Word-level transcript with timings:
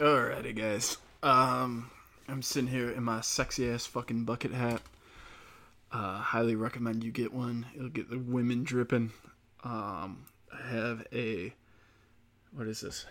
Alrighty, 0.00 0.56
guys. 0.56 0.96
Um, 1.22 1.90
I'm 2.26 2.40
sitting 2.40 2.70
here 2.70 2.88
in 2.88 3.02
my 3.02 3.20
sexy 3.20 3.70
ass 3.70 3.84
fucking 3.84 4.24
bucket 4.24 4.50
hat. 4.50 4.80
Uh, 5.92 6.16
highly 6.16 6.54
recommend 6.54 7.04
you 7.04 7.12
get 7.12 7.34
one. 7.34 7.66
It'll 7.76 7.90
get 7.90 8.08
the 8.08 8.18
women 8.18 8.64
dripping. 8.64 9.12
Um, 9.62 10.24
I 10.50 10.70
have 10.70 11.06
a 11.12 11.52
what 12.56 12.66
is 12.66 12.80
this? 12.80 13.04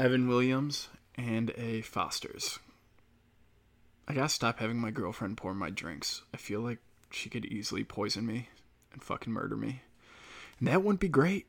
Evan 0.00 0.26
Williams 0.26 0.88
and 1.16 1.52
a 1.56 1.82
Foster's. 1.82 2.58
I 4.08 4.14
gotta 4.14 4.30
stop 4.30 4.58
having 4.58 4.78
my 4.78 4.90
girlfriend 4.90 5.36
pour 5.36 5.54
my 5.54 5.70
drinks. 5.70 6.22
I 6.34 6.38
feel 6.38 6.58
like 6.60 6.78
she 7.08 7.30
could 7.30 7.44
easily 7.44 7.84
poison 7.84 8.26
me 8.26 8.48
and 8.92 9.00
fucking 9.00 9.32
murder 9.32 9.56
me. 9.56 9.82
And 10.58 10.66
that 10.66 10.82
wouldn't 10.82 10.98
be 10.98 11.06
great. 11.08 11.46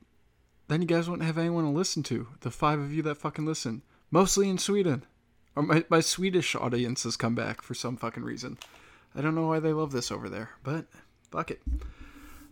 Then 0.68 0.82
you 0.82 0.86
guys 0.86 1.10
wouldn't 1.10 1.26
have 1.26 1.36
anyone 1.36 1.64
to 1.64 1.70
listen 1.70 2.04
to. 2.04 2.28
The 2.42 2.52
five 2.52 2.78
of 2.78 2.92
you 2.92 3.02
that 3.02 3.16
fucking 3.16 3.44
listen. 3.44 3.82
Mostly 4.14 4.48
in 4.48 4.58
Sweden. 4.58 5.02
Or 5.56 5.64
my, 5.64 5.84
my 5.88 5.98
Swedish 5.98 6.54
audience 6.54 7.02
has 7.02 7.16
come 7.16 7.34
back 7.34 7.60
for 7.60 7.74
some 7.74 7.96
fucking 7.96 8.22
reason. 8.22 8.58
I 9.12 9.20
don't 9.20 9.34
know 9.34 9.48
why 9.48 9.58
they 9.58 9.72
love 9.72 9.90
this 9.90 10.12
over 10.12 10.28
there, 10.28 10.50
but 10.62 10.86
fuck 11.32 11.50
it. 11.50 11.60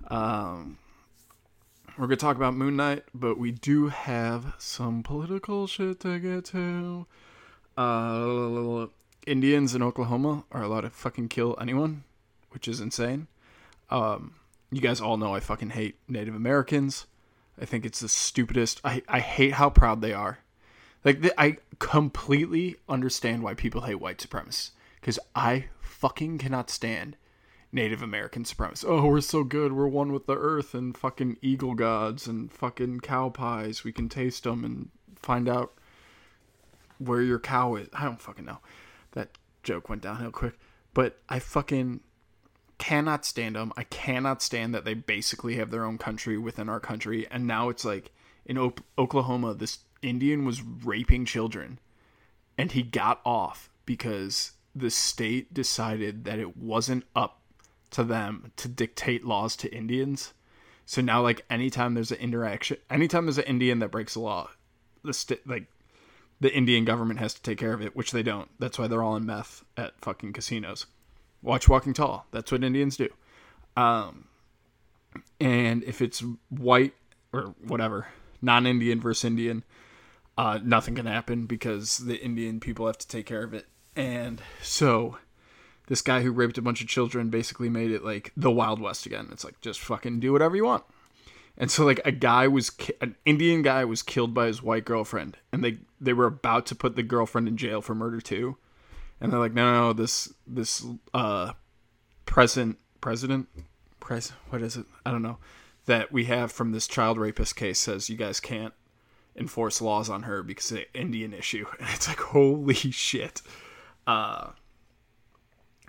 Um, 0.09 0.79
we're 1.97 2.09
gonna 2.09 2.17
talk 2.17 2.35
about 2.35 2.55
Moon 2.55 2.75
Knight, 2.75 3.05
but 3.15 3.39
we 3.39 3.53
do 3.53 3.87
have 3.87 4.55
some 4.59 5.05
political 5.05 5.69
shit 5.69 6.01
to 6.01 6.19
get 6.19 6.47
to. 6.47 7.07
Uh, 7.77 8.89
Indians 9.25 9.77
in 9.77 9.85
Oklahoma 9.85 10.43
are 10.51 10.65
allowed 10.65 10.81
to 10.81 10.91
fucking 10.91 11.29
kill 11.29 11.57
anyone, 11.61 12.03
which 12.51 12.67
is 12.67 12.81
insane. 12.81 13.29
Um, 13.89 14.35
you 14.73 14.81
guys 14.81 15.01
all 15.01 15.17
know 15.17 15.33
I 15.33 15.39
fucking 15.39 15.71
hate 15.71 15.95
Native 16.09 16.35
Americans. 16.35 17.07
I 17.57 17.67
think 17.67 17.85
it's 17.85 18.01
the 18.01 18.09
stupidest. 18.09 18.81
I, 18.83 19.03
I 19.09 19.21
hate 19.21 19.53
how 19.53 19.71
proud 19.71 20.01
they 20.01 20.13
are. 20.13 20.41
Like 21.05 21.33
I 21.37 21.59
completely 21.79 22.77
understand 22.89 23.43
why 23.43 23.55
people 23.55 23.83
hate 23.83 23.97
white 23.97 24.19
supremacists 24.19 24.71
because 25.01 25.19
I 25.35 25.67
fucking 25.81 26.39
cannot 26.39 26.71
stand 26.71 27.17
Native 27.73 28.03
American 28.03 28.45
supremacists. 28.45 28.85
Oh, 28.87 29.07
we're 29.07 29.21
so 29.21 29.45
good. 29.45 29.73
We're 29.73 29.89
one 29.89 30.13
with 30.13 30.27
the 30.27 30.37
earth 30.37 30.75
and 30.75 30.97
fucking 30.97 31.39
eagle 31.41 31.75
gods 31.75 32.27
and 32.27 32.53
fucking 32.53 33.01
cow 33.01 33.31
pies. 33.31 33.83
We 33.83 33.93
can 33.93 34.09
taste 34.09 34.45
them 34.45 34.65
and 34.65 34.91
find 35.17 35.49
out 35.49 35.73
where 36.99 37.23
your 37.23 37.41
cow 37.41 37.75
is. 37.77 37.89
I 37.93 38.05
don't 38.05 38.21
fucking 38.21 38.45
know. 38.45 38.59
That 39.13 39.31
joke 39.63 39.89
went 39.89 40.03
downhill 40.03 40.31
quick. 40.31 40.59
But 40.95 41.19
I 41.29 41.39
fucking 41.39 42.01
cannot 42.79 43.25
stand 43.25 43.57
them. 43.57 43.73
I 43.77 43.85
cannot 43.85 44.43
stand 44.43 44.75
that 44.75 44.85
they 44.85 44.95
basically 44.95 45.57
have 45.57 45.71
their 45.71 45.85
own 45.85 45.99
country 45.99 46.37
within 46.37 46.69
our 46.69 46.81
country. 46.81 47.27
And 47.31 47.47
now 47.47 47.71
it's 47.71 47.85
like 47.85 48.13
in 48.45 48.59
o- 48.59 48.75
Oklahoma, 48.99 49.55
this 49.55 49.79
Indian 50.03 50.45
was 50.45 50.63
raping 50.63 51.25
children 51.25 51.79
and 52.59 52.73
he 52.73 52.83
got 52.83 53.21
off 53.25 53.71
because 53.87 54.53
the 54.75 54.91
state 54.91 55.53
decided 55.53 56.25
that 56.25 56.39
it 56.39 56.57
wasn't 56.57 57.05
up 57.15 57.41
to 57.91 58.05
them 58.05 58.53
to 58.57 58.69
dictate 58.69 59.25
laws 59.25 59.57
to 59.57 59.75
Indians. 59.75 60.33
So 60.87 61.01
now, 61.01 61.23
like, 61.23 61.45
anytime 61.49 61.95
there's 61.95 62.11
an 62.11 62.19
interaction, 62.19 62.79
anytime 62.91 63.27
there's 63.27 63.39
an 63.39 63.45
Indian 63.45 63.79
that 63.81 63.91
breaks 63.91 64.15
a 64.15 64.21
law, 64.21 64.51
the 65.05 65.13
state, 65.13 65.47
like, 65.47 65.67
the 66.41 66.53
Indian 66.53 66.85
government 66.85 67.21
has 67.21 67.35
to 67.35 67.43
take 67.43 67.59
care 67.59 67.73
of 67.73 67.83
it, 67.83 67.95
which 67.95 68.11
they 68.11 68.23
don't. 68.23 68.49
That's 68.59 68.79
why 68.79 68.89
they're 68.89 69.03
all 69.03 69.17
in 69.17 69.25
meth 69.25 69.65
at 69.77 69.93
fucking 70.01 70.33
casinos. 70.33 70.87
Watch 71.41 71.69
Walking 71.69 71.93
Tall. 71.93 72.27
That's 72.33 72.51
what 72.51 72.65
Indians 72.65 72.97
do. 72.97 73.09
Um, 73.77 74.27
and 75.41 75.85
if 75.85 76.03
it's 76.03 76.25
white 76.49 76.95
or 77.33 77.55
whatever, 77.65 78.09
non-Indian 78.41 79.01
versus 79.01 79.25
Indian, 79.25 79.65
uh, 80.37 80.59
nothing 80.63 80.95
can 80.95 81.07
happen 81.07 81.47
because 81.47 81.99
the 81.99 82.17
Indian 82.17 82.61
people 82.61 82.87
have 82.87 82.99
to 82.99 83.09
take 83.09 83.27
care 83.27 83.45
of 83.45 83.55
it. 83.55 83.67
And 83.95 84.41
so 84.63 85.19
this 85.89 86.01
guy 86.01 86.23
who 86.23 86.33
raped 86.33 86.59
a 86.59 86.63
bunch 86.63 86.81
of 86.81 86.89
children 86.89 87.29
basically 87.29 87.69
made 87.69 87.91
it 87.91 88.05
like 88.05 88.33
the 88.37 88.51
Wild 88.51 88.81
West 88.81 89.07
again. 89.07 89.29
It's 89.31 89.45
like 89.45 89.61
just 89.61 89.81
fucking 89.81 90.21
do 90.21 90.33
whatever 90.33 90.57
you 90.57 90.65
want. 90.65 90.85
And 91.59 91.71
so 91.71 91.85
like 91.85 92.01
a 92.05 92.13
guy 92.13 92.49
was 92.49 92.71
ki- 92.71 92.95
an 93.01 93.17
Indian 93.27 93.63
guy 93.63 93.85
was 93.85 94.03
killed 94.03 94.33
by 94.33 94.47
his 94.47 94.63
white 94.63 94.87
girlfriend, 94.87 95.37
and 95.53 95.63
they 95.63 95.79
they 96.01 96.15
were 96.15 96.27
about 96.27 96.65
to 96.67 96.75
put 96.75 96.97
the 96.97 97.03
girlfriend 97.03 97.47
in 97.47 97.57
jail 97.57 97.83
for 97.83 97.95
murder 97.95 98.21
too. 98.21 98.57
And 99.21 99.31
they're 99.31 99.39
like, 99.39 99.53
no, 99.53 99.71
no, 99.71 99.81
no 99.81 99.93
this 99.93 100.33
this 100.47 100.85
uh, 101.13 101.53
present 102.25 102.79
president, 103.03 103.49
pres 104.01 104.31
what 104.49 104.63
is 104.63 104.77
it? 104.77 104.87
I 105.05 105.11
don't 105.11 105.23
know. 105.23 105.39
That 105.87 106.11
we 106.11 106.25
have 106.25 106.51
from 106.53 106.73
this 106.73 106.87
child 106.87 107.19
rapist 107.19 107.55
case 107.55 107.79
says 107.79 108.09
you 108.09 108.17
guys 108.17 108.41
can't 108.41 108.73
enforce 109.37 109.81
laws 109.81 110.09
on 110.09 110.25
her 110.25 110.43
because 110.43 110.71
of 110.71 110.79
the 110.79 110.93
Indian 110.95 111.33
issue. 111.33 111.67
And 111.81 111.89
it's 111.91 112.09
like, 112.09 112.21
holy 112.21 112.75
shit. 112.75 113.43
Uh, 114.07 114.51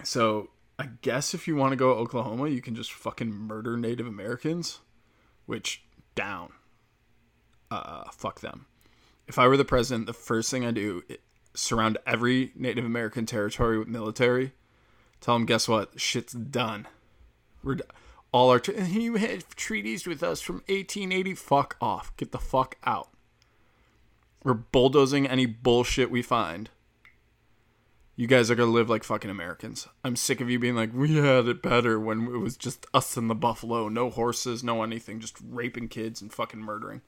so 0.03 0.49
I 0.79 0.89
guess 1.01 1.33
if 1.33 1.47
you 1.47 1.55
want 1.55 1.71
to 1.71 1.77
go 1.77 1.93
to 1.93 1.99
Oklahoma, 1.99 2.49
you 2.49 2.61
can 2.61 2.75
just 2.75 2.91
fucking 2.91 3.31
murder 3.31 3.77
Native 3.77 4.07
Americans, 4.07 4.79
which 5.45 5.83
down. 6.15 6.53
Uh, 7.69 8.03
fuck 8.11 8.41
them. 8.41 8.67
If 9.27 9.39
I 9.39 9.47
were 9.47 9.57
the 9.57 9.65
president, 9.65 10.05
the 10.05 10.13
first 10.13 10.51
thing 10.51 10.65
I 10.65 10.71
do 10.71 11.03
is 11.07 11.17
surround 11.55 11.97
every 12.05 12.51
Native 12.55 12.85
American 12.85 13.25
territory 13.25 13.77
with 13.77 13.87
military. 13.87 14.53
Tell 15.21 15.35
them, 15.35 15.45
guess 15.45 15.67
what? 15.67 15.99
Shit's 15.99 16.33
done. 16.33 16.87
We're 17.63 17.75
d- 17.75 17.83
all 18.31 18.49
our. 18.49 18.59
Tra- 18.59 18.85
you 18.85 19.15
had 19.15 19.47
treaties 19.55 20.05
with 20.05 20.21
us 20.21 20.41
from 20.41 20.55
1880. 20.67 21.35
Fuck 21.35 21.77
off. 21.79 22.15
Get 22.17 22.31
the 22.31 22.39
fuck 22.39 22.75
out. 22.83 23.09
We're 24.43 24.53
bulldozing 24.53 25.27
any 25.27 25.45
bullshit 25.45 26.11
we 26.11 26.21
find. 26.21 26.69
You 28.15 28.27
guys 28.27 28.51
are 28.51 28.55
gonna 28.55 28.71
live 28.71 28.89
like 28.89 29.03
fucking 29.03 29.31
Americans. 29.31 29.87
I'm 30.03 30.15
sick 30.15 30.41
of 30.41 30.49
you 30.49 30.59
being 30.59 30.75
like, 30.75 30.93
we 30.93 31.15
had 31.15 31.47
it 31.47 31.63
better 31.63 31.99
when 31.99 32.27
it 32.27 32.37
was 32.37 32.57
just 32.57 32.85
us 32.93 33.17
and 33.17 33.29
the 33.29 33.35
buffalo, 33.35 33.89
no 33.89 34.09
horses, 34.09 34.63
no 34.63 34.83
anything, 34.83 35.19
just 35.19 35.37
raping 35.43 35.87
kids 35.87 36.21
and 36.21 36.31
fucking 36.31 36.59
murdering. 36.59 37.01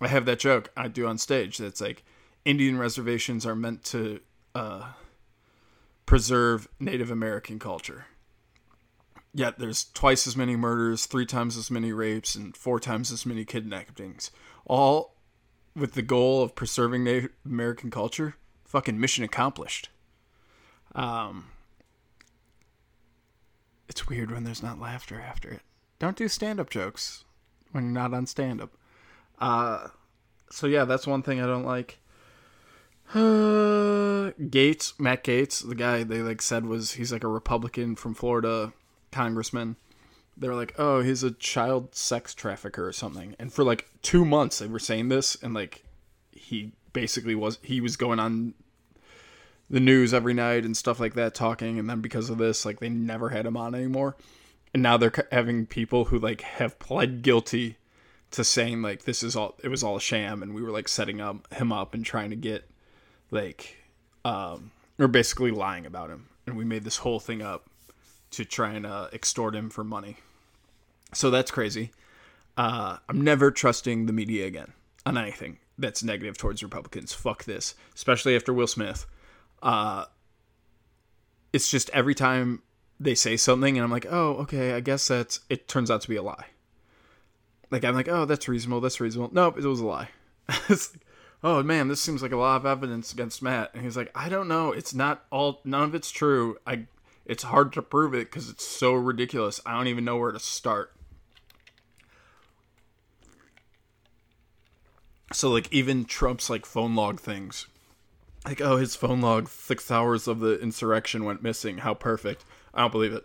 I 0.00 0.08
have 0.08 0.24
that 0.26 0.38
joke 0.38 0.70
I 0.76 0.88
do 0.88 1.06
on 1.06 1.18
stage 1.18 1.58
that's 1.58 1.80
like, 1.80 2.04
Indian 2.44 2.76
reservations 2.76 3.46
are 3.46 3.54
meant 3.54 3.84
to 3.84 4.20
uh, 4.54 4.92
preserve 6.06 6.68
Native 6.80 7.10
American 7.10 7.58
culture. 7.58 8.06
Yet 9.34 9.58
there's 9.58 9.84
twice 9.94 10.26
as 10.26 10.36
many 10.36 10.56
murders, 10.56 11.06
three 11.06 11.24
times 11.24 11.56
as 11.56 11.70
many 11.70 11.92
rapes, 11.92 12.34
and 12.34 12.56
four 12.56 12.78
times 12.78 13.10
as 13.10 13.24
many 13.24 13.44
kidnappings. 13.44 14.30
All 14.66 15.11
with 15.74 15.94
the 15.94 16.02
goal 16.02 16.42
of 16.42 16.54
preserving 16.54 17.04
Native 17.04 17.30
American 17.44 17.90
culture. 17.90 18.36
Fucking 18.64 18.98
mission 18.98 19.24
accomplished. 19.24 19.90
Um, 20.94 21.50
it's 23.88 24.08
weird 24.08 24.30
when 24.30 24.44
there's 24.44 24.62
not 24.62 24.80
laughter 24.80 25.20
after 25.20 25.50
it. 25.50 25.60
Don't 25.98 26.16
do 26.16 26.28
stand 26.28 26.58
up 26.58 26.70
jokes 26.70 27.24
when 27.72 27.84
you're 27.84 27.92
not 27.92 28.14
on 28.14 28.26
stand 28.26 28.60
up. 28.60 28.72
Uh, 29.38 29.88
so 30.50 30.66
yeah, 30.66 30.84
that's 30.84 31.06
one 31.06 31.22
thing 31.22 31.40
I 31.40 31.46
don't 31.46 31.64
like. 31.64 31.98
Uh, 33.14 34.32
Gaetz, 34.40 34.98
Matt 34.98 35.24
Gaetz, 35.24 35.66
the 35.66 35.74
guy 35.74 36.02
they 36.04 36.22
like 36.22 36.40
said 36.42 36.66
was 36.66 36.92
he's 36.92 37.12
like 37.12 37.24
a 37.24 37.28
Republican 37.28 37.96
from 37.96 38.14
Florida, 38.14 38.72
congressman. 39.10 39.76
They 40.36 40.48
were 40.48 40.54
like, 40.54 40.74
oh, 40.78 41.02
he's 41.02 41.22
a 41.22 41.30
child 41.32 41.94
sex 41.94 42.34
trafficker 42.34 42.86
or 42.86 42.92
something. 42.92 43.36
And 43.38 43.52
for 43.52 43.64
like 43.64 43.90
two 44.02 44.24
months, 44.24 44.58
they 44.58 44.66
were 44.66 44.78
saying 44.78 45.08
this, 45.08 45.36
and 45.42 45.54
like 45.54 45.84
he 46.32 46.72
basically 46.92 47.34
was 47.34 47.58
he 47.62 47.80
was 47.80 47.96
going 47.96 48.18
on 48.18 48.54
the 49.70 49.80
news 49.80 50.12
every 50.12 50.34
night 50.34 50.64
and 50.64 50.76
stuff 50.76 51.00
like 51.00 51.14
that 51.14 51.34
talking 51.34 51.78
and 51.78 51.88
then 51.88 52.02
because 52.02 52.28
of 52.28 52.36
this 52.36 52.66
like 52.66 52.78
they 52.78 52.90
never 52.90 53.30
had 53.30 53.46
him 53.46 53.56
on 53.56 53.74
anymore. 53.74 54.16
And 54.74 54.82
now 54.82 54.96
they're 54.96 55.12
having 55.30 55.66
people 55.66 56.06
who 56.06 56.18
like 56.18 56.42
have 56.42 56.78
pled 56.78 57.22
guilty 57.22 57.78
to 58.32 58.44
saying 58.44 58.82
like 58.82 59.04
this 59.04 59.22
is 59.22 59.34
all 59.34 59.56
it 59.62 59.68
was 59.68 59.82
all 59.82 59.96
a 59.96 60.00
sham 60.00 60.42
and 60.42 60.54
we 60.54 60.62
were 60.62 60.70
like 60.70 60.88
setting 60.88 61.20
up 61.20 61.52
him 61.54 61.72
up 61.72 61.94
and 61.94 62.04
trying 62.04 62.30
to 62.30 62.36
get 62.36 62.68
like 63.30 63.76
um 64.24 64.70
or 64.98 65.08
basically 65.08 65.50
lying 65.50 65.86
about 65.86 66.10
him. 66.10 66.28
And 66.46 66.56
we 66.56 66.64
made 66.64 66.84
this 66.84 66.98
whole 66.98 67.20
thing 67.20 67.40
up 67.40 67.68
to 68.32 68.44
try 68.44 68.72
and 68.72 68.86
uh, 68.86 69.08
extort 69.12 69.54
him 69.54 69.70
for 69.70 69.84
money. 69.84 70.16
So 71.14 71.30
that's 71.30 71.50
crazy. 71.50 71.92
Uh 72.56 72.98
i'm 73.08 73.22
never 73.22 73.50
trusting 73.50 74.06
the 74.06 74.12
media 74.12 74.46
again 74.46 74.72
on 75.06 75.16
anything 75.16 75.58
that's 75.78 76.02
negative 76.02 76.36
towards 76.36 76.62
republicans. 76.62 77.12
Fuck 77.12 77.44
this. 77.44 77.74
Especially 77.94 78.36
after 78.36 78.52
will 78.52 78.66
smith. 78.66 79.06
Uh 79.62 80.04
it's 81.52 81.70
just 81.70 81.90
every 81.90 82.14
time 82.14 82.62
they 83.00 83.14
say 83.14 83.36
something 83.36 83.76
and 83.76 83.84
i'm 83.84 83.90
like 83.90 84.06
oh 84.08 84.34
okay 84.34 84.74
i 84.74 84.80
guess 84.80 85.08
that's 85.08 85.40
it 85.48 85.66
turns 85.66 85.90
out 85.90 86.02
to 86.02 86.08
be 86.08 86.16
a 86.16 86.22
lie. 86.22 86.46
Like 87.70 87.84
i'm 87.84 87.94
like 87.94 88.08
oh 88.08 88.26
that's 88.26 88.48
reasonable 88.48 88.80
that's 88.80 89.00
reasonable. 89.00 89.30
Nope 89.32 89.58
it 89.58 89.64
was 89.64 89.80
a 89.80 89.86
lie. 89.86 90.08
It's 90.68 90.92
like, 90.92 91.06
oh 91.42 91.62
man 91.62 91.88
this 91.88 92.02
seems 92.02 92.22
like 92.22 92.32
a 92.32 92.36
lot 92.36 92.56
of 92.56 92.66
evidence 92.66 93.14
against 93.14 93.42
matt. 93.42 93.70
And 93.72 93.82
he's 93.82 93.96
like 93.96 94.10
i 94.14 94.28
don't 94.28 94.48
know 94.48 94.72
it's 94.72 94.92
not 94.92 95.24
all 95.30 95.62
none 95.64 95.84
of 95.84 95.94
it's 95.94 96.10
true. 96.10 96.58
I 96.66 96.86
it's 97.26 97.44
hard 97.44 97.72
to 97.72 97.82
prove 97.82 98.14
it 98.14 98.30
because 98.30 98.48
it's 98.48 98.64
so 98.64 98.92
ridiculous 98.92 99.60
i 99.66 99.74
don't 99.74 99.88
even 99.88 100.04
know 100.04 100.16
where 100.16 100.32
to 100.32 100.38
start 100.38 100.92
so 105.32 105.50
like 105.50 105.72
even 105.72 106.04
trump's 106.04 106.50
like 106.50 106.66
phone 106.66 106.94
log 106.94 107.20
things 107.20 107.66
like, 108.44 108.60
oh, 108.60 108.76
his 108.76 108.96
phone 108.96 109.20
log, 109.20 109.48
six 109.48 109.90
hours 109.90 110.26
of 110.26 110.40
the 110.40 110.58
insurrection 110.60 111.24
went 111.24 111.42
missing. 111.42 111.78
How 111.78 111.94
perfect. 111.94 112.44
I 112.74 112.80
don't 112.80 112.90
believe 112.90 113.12
it. 113.12 113.24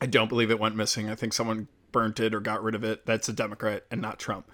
I 0.00 0.06
don't 0.06 0.28
believe 0.28 0.50
it 0.50 0.60
went 0.60 0.76
missing. 0.76 1.08
I 1.08 1.14
think 1.14 1.32
someone 1.32 1.68
burnt 1.92 2.20
it 2.20 2.34
or 2.34 2.40
got 2.40 2.62
rid 2.62 2.74
of 2.74 2.84
it. 2.84 3.06
That's 3.06 3.28
a 3.28 3.32
Democrat 3.32 3.84
and 3.90 4.02
not 4.02 4.18
Trump. 4.18 4.50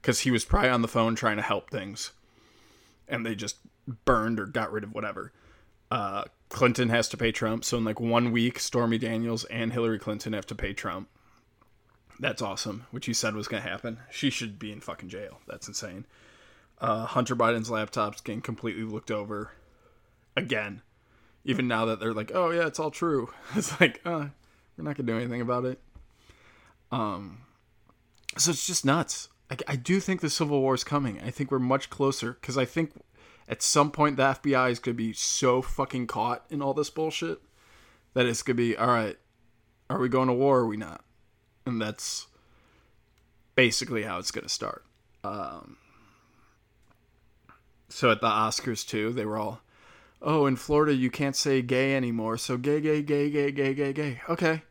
Because 0.00 0.20
he 0.20 0.30
was 0.30 0.44
probably 0.44 0.70
on 0.70 0.82
the 0.82 0.88
phone 0.88 1.14
trying 1.14 1.36
to 1.36 1.42
help 1.42 1.70
things. 1.70 2.12
And 3.06 3.26
they 3.26 3.34
just 3.34 3.56
burned 4.04 4.40
or 4.40 4.46
got 4.46 4.72
rid 4.72 4.84
of 4.84 4.94
whatever. 4.94 5.32
Uh, 5.90 6.24
Clinton 6.52 6.90
has 6.90 7.08
to 7.08 7.16
pay 7.16 7.32
Trump. 7.32 7.64
So 7.64 7.78
in 7.78 7.84
like 7.84 7.98
one 7.98 8.30
week, 8.30 8.58
Stormy 8.58 8.98
Daniels 8.98 9.44
and 9.44 9.72
Hillary 9.72 9.98
Clinton 9.98 10.34
have 10.34 10.46
to 10.46 10.54
pay 10.54 10.72
Trump. 10.72 11.08
That's 12.20 12.42
awesome. 12.42 12.86
Which 12.90 13.08
you 13.08 13.14
said 13.14 13.34
was 13.34 13.48
going 13.48 13.62
to 13.62 13.68
happen. 13.68 13.98
She 14.10 14.30
should 14.30 14.58
be 14.58 14.70
in 14.70 14.80
fucking 14.80 15.08
jail. 15.08 15.40
That's 15.48 15.66
insane. 15.66 16.06
Uh, 16.80 17.06
Hunter 17.06 17.34
Biden's 17.34 17.70
laptop's 17.70 18.20
getting 18.20 18.42
completely 18.42 18.82
looked 18.82 19.10
over 19.10 19.52
again. 20.36 20.82
Even 21.44 21.66
now 21.66 21.86
that 21.86 22.00
they're 22.00 22.12
like, 22.12 22.30
oh 22.34 22.50
yeah, 22.50 22.66
it's 22.66 22.78
all 22.78 22.90
true. 22.90 23.32
It's 23.56 23.80
like, 23.80 24.00
uh, 24.04 24.26
we're 24.76 24.84
not 24.84 24.96
gonna 24.96 25.06
do 25.06 25.16
anything 25.16 25.40
about 25.40 25.64
it. 25.64 25.80
Um, 26.90 27.38
so 28.36 28.50
it's 28.50 28.66
just 28.66 28.84
nuts. 28.84 29.28
I, 29.50 29.56
I 29.68 29.76
do 29.76 30.00
think 30.00 30.20
the 30.20 30.30
Civil 30.30 30.60
War 30.60 30.74
is 30.74 30.84
coming. 30.84 31.20
I 31.20 31.30
think 31.30 31.50
we're 31.50 31.58
much 31.58 31.90
closer 31.90 32.32
because 32.34 32.58
I 32.58 32.64
think 32.64 32.92
at 33.48 33.62
some 33.62 33.90
point 33.90 34.16
the 34.16 34.22
FBI 34.22 34.70
is 34.70 34.78
gonna 34.78 34.94
be 34.94 35.12
so 35.12 35.62
fucking 35.62 36.06
caught 36.06 36.44
in 36.50 36.62
all 36.62 36.74
this 36.74 36.90
bullshit 36.90 37.40
that 38.14 38.26
it's 38.26 38.42
gonna 38.42 38.54
be 38.54 38.76
all 38.76 38.86
right. 38.86 39.16
Are 39.90 39.98
we 39.98 40.08
going 40.08 40.28
to 40.28 40.34
war? 40.34 40.58
or 40.58 40.62
Are 40.62 40.66
we 40.66 40.76
not? 40.76 41.04
And 41.66 41.80
that's 41.80 42.26
basically 43.54 44.02
how 44.04 44.18
it's 44.18 44.30
gonna 44.30 44.48
start. 44.48 44.84
Um, 45.24 45.76
so 47.88 48.10
at 48.10 48.20
the 48.20 48.28
Oscars 48.28 48.86
too, 48.86 49.12
they 49.12 49.26
were 49.26 49.36
all, 49.36 49.60
"Oh, 50.22 50.46
in 50.46 50.56
Florida 50.56 50.94
you 50.94 51.10
can't 51.10 51.36
say 51.36 51.62
gay 51.62 51.94
anymore, 51.94 52.38
so 52.38 52.56
gay, 52.56 52.80
gay, 52.80 53.02
gay, 53.02 53.30
gay, 53.30 53.52
gay, 53.52 53.74
gay, 53.74 53.92
gay." 53.92 54.20
Okay, 54.28 54.62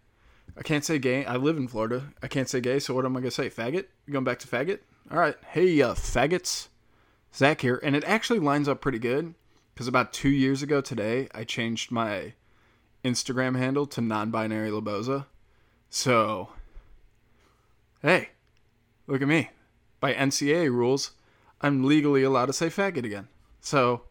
I 0.57 0.63
can't 0.63 0.83
say 0.83 0.97
gay. 0.97 1.23
I 1.25 1.35
live 1.35 1.57
in 1.57 1.67
Florida. 1.67 2.13
I 2.21 2.27
can't 2.27 2.49
say 2.49 2.59
gay, 2.59 2.79
so 2.79 2.93
what 2.93 3.05
am 3.05 3.15
I 3.15 3.19
gonna 3.19 3.31
say? 3.31 3.49
Faggot? 3.49 3.85
You 4.05 4.13
going 4.13 4.25
back 4.25 4.39
to 4.39 4.47
faggot? 4.47 4.79
All 5.11 5.19
right. 5.19 5.35
Hey, 5.51 5.81
uh, 5.81 5.93
faggots. 5.93 6.67
Zach 7.33 7.61
here, 7.61 7.79
and 7.83 7.95
it 7.95 8.03
actually 8.05 8.39
lines 8.39 8.67
up 8.67 8.81
pretty 8.81 8.99
good 8.99 9.33
because 9.73 9.87
about 9.87 10.13
two 10.13 10.29
years 10.29 10.61
ago 10.61 10.81
today, 10.81 11.27
I 11.33 11.43
changed 11.43 11.91
my 11.91 12.33
Instagram 13.03 13.57
handle 13.57 13.85
to 13.87 14.01
non-binary 14.01 14.69
Laboza. 14.69 15.25
So, 15.89 16.49
hey, 18.01 18.29
look 19.07 19.21
at 19.21 19.27
me. 19.27 19.49
By 19.99 20.13
NCAA 20.13 20.71
rules, 20.71 21.11
I'm 21.61 21.85
legally 21.85 22.23
allowed 22.23 22.47
to 22.47 22.53
say 22.53 22.67
faggot 22.67 23.05
again. 23.05 23.27
So, 23.59 24.03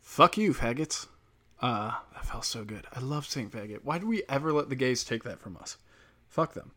fuck 0.00 0.36
you, 0.36 0.52
faggots. 0.52 1.06
Uh, 1.60 1.92
that 2.14 2.26
felt 2.26 2.44
so 2.44 2.64
good. 2.64 2.86
I 2.92 3.00
love 3.00 3.26
saying 3.26 3.50
faggot. 3.50 3.80
Why 3.84 3.98
do 3.98 4.06
we 4.06 4.24
ever 4.28 4.52
let 4.52 4.68
the 4.68 4.74
gays 4.74 5.04
take 5.04 5.22
that 5.24 5.38
from 5.38 5.56
us? 5.58 5.76
Fuck 6.28 6.54
them. 6.54 6.72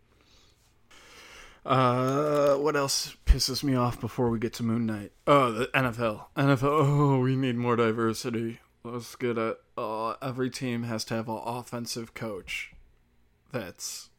Uh, 1.65 2.55
what 2.57 2.75
else 2.75 3.15
pisses 3.25 3.63
me 3.63 3.75
off 3.75 3.99
before 3.99 4.29
we 4.29 4.37
get 4.37 4.53
to 4.53 4.63
Moon 4.63 4.85
Knight? 4.85 5.11
Oh, 5.25 5.51
the 5.51 5.67
NFL. 5.67 6.25
NFL. 6.37 6.63
Oh, 6.63 7.19
we 7.19 7.35
need 7.35 7.55
more 7.55 7.75
diversity. 7.75 8.59
Let's 8.83 9.15
get 9.15 9.37
it. 9.39 9.57
Uh, 9.75 10.11
every 10.21 10.51
team 10.51 10.83
has 10.83 11.03
to 11.05 11.15
have 11.15 11.27
an 11.27 11.41
offensive 11.43 12.13
coach. 12.13 12.73
That's 13.51 14.09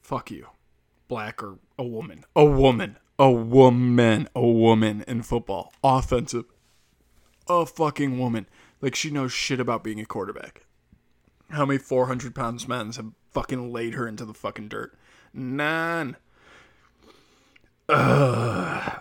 fuck 0.00 0.30
you, 0.30 0.48
black 1.08 1.42
or 1.42 1.58
a 1.76 1.82
woman. 1.82 2.24
A 2.36 2.44
woman. 2.44 2.98
A 3.18 3.30
woman. 3.30 4.28
A 4.36 4.46
woman 4.46 5.04
in 5.08 5.22
football. 5.22 5.72
Offensive. 5.82 6.44
A 7.48 7.66
fucking 7.66 8.16
woman. 8.16 8.46
Like 8.80 8.94
she 8.94 9.10
knows 9.10 9.32
shit 9.32 9.58
about 9.58 9.82
being 9.82 9.98
a 9.98 10.06
quarterback. 10.06 10.66
How 11.50 11.66
many 11.66 11.78
400 11.78 12.34
pounds 12.34 12.68
men 12.68 12.92
have 12.92 13.12
fucking 13.32 13.72
laid 13.72 13.94
her 13.94 14.06
into 14.06 14.24
the 14.24 14.34
fucking 14.34 14.68
dirt? 14.68 14.96
None. 15.32 16.16
Ugh. 17.88 19.00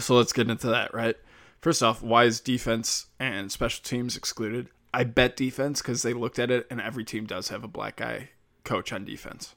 So 0.00 0.16
let's 0.16 0.32
get 0.32 0.50
into 0.50 0.66
that, 0.68 0.92
right? 0.92 1.16
First 1.60 1.82
off, 1.82 2.02
why 2.02 2.24
is 2.24 2.40
defense 2.40 3.06
and 3.18 3.50
special 3.50 3.82
teams 3.82 4.16
excluded? 4.16 4.68
I 4.92 5.04
bet 5.04 5.36
defense 5.36 5.80
because 5.80 6.02
they 6.02 6.12
looked 6.12 6.38
at 6.38 6.50
it 6.50 6.66
and 6.70 6.80
every 6.80 7.04
team 7.04 7.26
does 7.26 7.48
have 7.48 7.64
a 7.64 7.68
black 7.68 7.96
guy 7.96 8.30
coach 8.64 8.92
on 8.92 9.04
defense, 9.04 9.54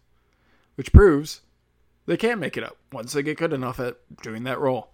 which 0.76 0.94
proves 0.94 1.42
they 2.06 2.18
can't 2.18 2.40
make 2.40 2.58
it 2.58 2.64
up 2.64 2.78
once 2.92 3.14
they 3.14 3.22
get 3.22 3.38
good 3.38 3.54
enough 3.54 3.80
at 3.80 3.98
doing 4.24 4.44
that 4.44 4.60
role. 4.60 4.94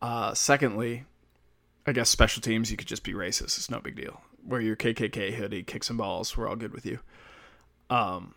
Uh, 0.00 0.32
secondly, 0.34 1.04
I 1.86 1.92
guess 1.92 2.08
special 2.08 2.40
teams, 2.40 2.70
you 2.70 2.76
could 2.76 2.88
just 2.88 3.04
be 3.04 3.12
racist. 3.12 3.58
It's 3.58 3.70
no 3.70 3.80
big 3.80 3.96
deal. 3.96 4.20
Wear 4.44 4.60
your 4.60 4.76
KKK 4.76 5.34
hoodie, 5.34 5.62
kick 5.62 5.84
some 5.84 5.96
balls. 5.96 6.36
We're 6.36 6.48
all 6.48 6.56
good 6.56 6.72
with 6.72 6.86
you. 6.86 7.00
Um, 7.90 8.34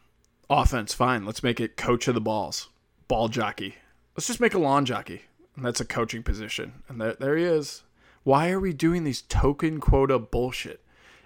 offense, 0.50 0.94
fine. 0.94 1.26
Let's 1.26 1.44
make 1.44 1.60
it 1.60 1.78
coach 1.78 2.08
of 2.08 2.16
the 2.16 2.22
balls, 2.22 2.70
ball 3.12 3.28
jockey. 3.28 3.76
Let's 4.16 4.28
just 4.28 4.40
make 4.40 4.54
a 4.54 4.58
lawn 4.58 4.86
jockey. 4.86 5.24
And 5.58 5.66
that's 5.66 5.82
a 5.82 5.86
coaching 5.86 6.24
position. 6.24 6.84
And 6.88 7.02
there, 7.02 7.12
there 7.12 7.36
he 7.36 7.44
is. 7.44 7.84
Why 8.24 8.52
are 8.52 8.60
we 8.60 8.72
doing 8.72 9.04
these 9.04 9.22
token 9.22 9.82
quota 9.82 10.18
bullshit? 10.18 10.80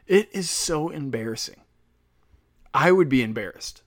It 0.07 0.27
is 0.31 0.49
so 0.49 0.89
embarrassing. 0.89 1.61
I 2.73 2.91
would 2.91 3.07
be 3.07 3.21
embarrassed 3.21 3.83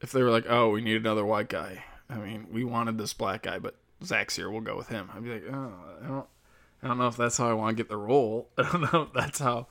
if 0.00 0.12
they 0.12 0.22
were 0.22 0.30
like, 0.30 0.46
"Oh, 0.48 0.70
we 0.70 0.80
need 0.80 0.96
another 0.96 1.26
white 1.26 1.50
guy." 1.50 1.84
I 2.08 2.14
mean, 2.14 2.46
we 2.50 2.64
wanted 2.64 2.96
this 2.96 3.12
black 3.12 3.42
guy, 3.42 3.58
but 3.58 3.76
Zach's 4.02 4.36
here. 4.36 4.50
We'll 4.50 4.62
go 4.62 4.74
with 4.74 4.88
him. 4.88 5.10
I'd 5.14 5.22
be 5.22 5.34
like, 5.34 5.44
"Oh, 5.52 5.74
I 6.02 6.08
don't, 6.08 6.26
I 6.82 6.88
don't 6.88 6.98
know 6.98 7.08
if 7.08 7.18
that's 7.18 7.36
how 7.36 7.50
I 7.50 7.52
want 7.52 7.76
to 7.76 7.82
get 7.82 7.90
the 7.90 7.98
role. 7.98 8.48
I 8.56 8.62
don't 8.62 8.90
know 8.90 9.02
if 9.02 9.12
that's 9.12 9.40
how 9.40 9.66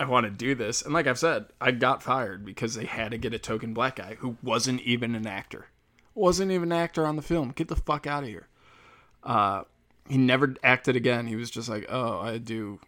I 0.00 0.06
want 0.06 0.24
to 0.24 0.30
do 0.30 0.54
this." 0.54 0.80
And 0.80 0.94
like 0.94 1.06
I've 1.06 1.18
said, 1.18 1.48
I 1.60 1.70
got 1.70 2.02
fired 2.02 2.46
because 2.46 2.74
they 2.74 2.86
had 2.86 3.10
to 3.10 3.18
get 3.18 3.34
a 3.34 3.38
token 3.38 3.74
black 3.74 3.96
guy 3.96 4.16
who 4.20 4.38
wasn't 4.42 4.80
even 4.80 5.14
an 5.14 5.26
actor, 5.26 5.68
wasn't 6.14 6.50
even 6.50 6.72
an 6.72 6.78
actor 6.78 7.06
on 7.06 7.16
the 7.16 7.22
film. 7.22 7.50
Get 7.50 7.68
the 7.68 7.76
fuck 7.76 8.06
out 8.06 8.22
of 8.22 8.28
here. 8.28 8.48
Uh, 9.22 9.64
he 10.08 10.16
never 10.16 10.54
acted 10.62 10.96
again. 10.96 11.26
He 11.26 11.36
was 11.36 11.50
just 11.50 11.68
like, 11.68 11.86
"Oh, 11.88 12.20
I 12.20 12.38
do 12.38 12.80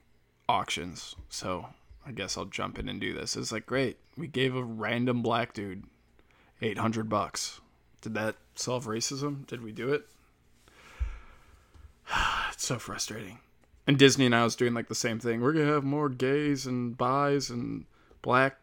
auctions, 0.49 1.17
so 1.29 1.67
I 2.07 2.13
guess 2.13 2.37
I'll 2.37 2.45
jump 2.45 2.79
in 2.79 2.89
and 2.89 3.01
do 3.01 3.13
this." 3.15 3.37
It's 3.37 3.53
like, 3.53 3.67
great. 3.67 3.99
We 4.17 4.27
gave 4.27 4.55
a 4.55 4.63
random 4.63 5.23
black 5.23 5.53
dude 5.55 5.85
eight 6.61 6.79
hundred 6.79 7.09
bucks. 7.09 7.61
Did 8.03 8.15
that 8.15 8.37
solve 8.55 8.87
racism? 8.87 9.47
Did 9.47 9.63
we 9.63 9.73
do 9.73 9.93
it? 9.93 10.07
it's 12.53 12.67
so 12.67 12.79
frustrating. 12.79 13.39
And 13.87 13.99
Disney 13.99 14.27
and 14.27 14.35
I 14.35 14.45
was 14.45 14.57
doing 14.57 14.75
like 14.75 14.89
the 14.89 14.95
same 14.95 15.19
thing. 15.19 15.41
We're 15.41 15.53
gonna 15.53 15.67
have 15.73 15.85
more 15.85 16.09
gays 16.09 16.67
and 16.67 16.97
bis 16.97 17.51
and 17.51 17.87
black 18.23 18.57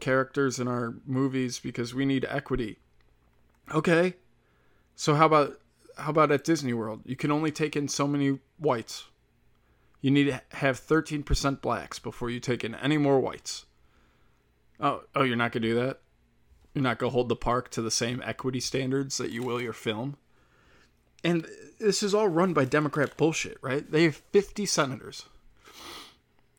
characters 0.00 0.58
in 0.58 0.68
our 0.68 0.94
movies 1.06 1.58
because 1.58 1.94
we 1.94 2.04
need 2.04 2.26
equity. 2.28 2.78
Okay. 3.72 4.14
So 4.96 5.14
how 5.14 5.26
about 5.26 5.60
how 5.96 6.10
about 6.10 6.32
at 6.32 6.44
Disney 6.44 6.72
World? 6.72 7.02
You 7.04 7.16
can 7.16 7.30
only 7.30 7.50
take 7.50 7.76
in 7.76 7.88
so 7.88 8.06
many 8.06 8.38
whites. 8.58 9.04
You 10.00 10.10
need 10.10 10.24
to 10.24 10.40
have 10.56 10.80
13% 10.80 11.60
blacks 11.60 11.98
before 11.98 12.30
you 12.30 12.40
take 12.40 12.64
in 12.64 12.74
any 12.74 12.96
more 12.96 13.20
whites. 13.20 13.66
Oh, 14.78 15.02
oh, 15.14 15.22
you're 15.22 15.36
not 15.36 15.52
gonna 15.52 15.66
do 15.66 15.74
that. 15.74 16.00
You're 16.74 16.82
not 16.82 16.98
gonna 16.98 17.12
hold 17.12 17.28
the 17.28 17.36
park 17.36 17.70
to 17.72 17.82
the 17.82 17.90
same 17.90 18.22
equity 18.24 18.60
standards 18.60 19.18
that 19.18 19.30
you 19.30 19.42
will 19.42 19.60
your 19.60 19.74
film. 19.74 20.16
And 21.22 21.46
this 21.78 22.02
is 22.02 22.14
all 22.14 22.28
run 22.28 22.54
by 22.54 22.64
Democrat 22.64 23.16
bullshit, 23.18 23.58
right? 23.60 23.90
They 23.90 24.04
have 24.04 24.16
50 24.16 24.64
senators. 24.64 25.26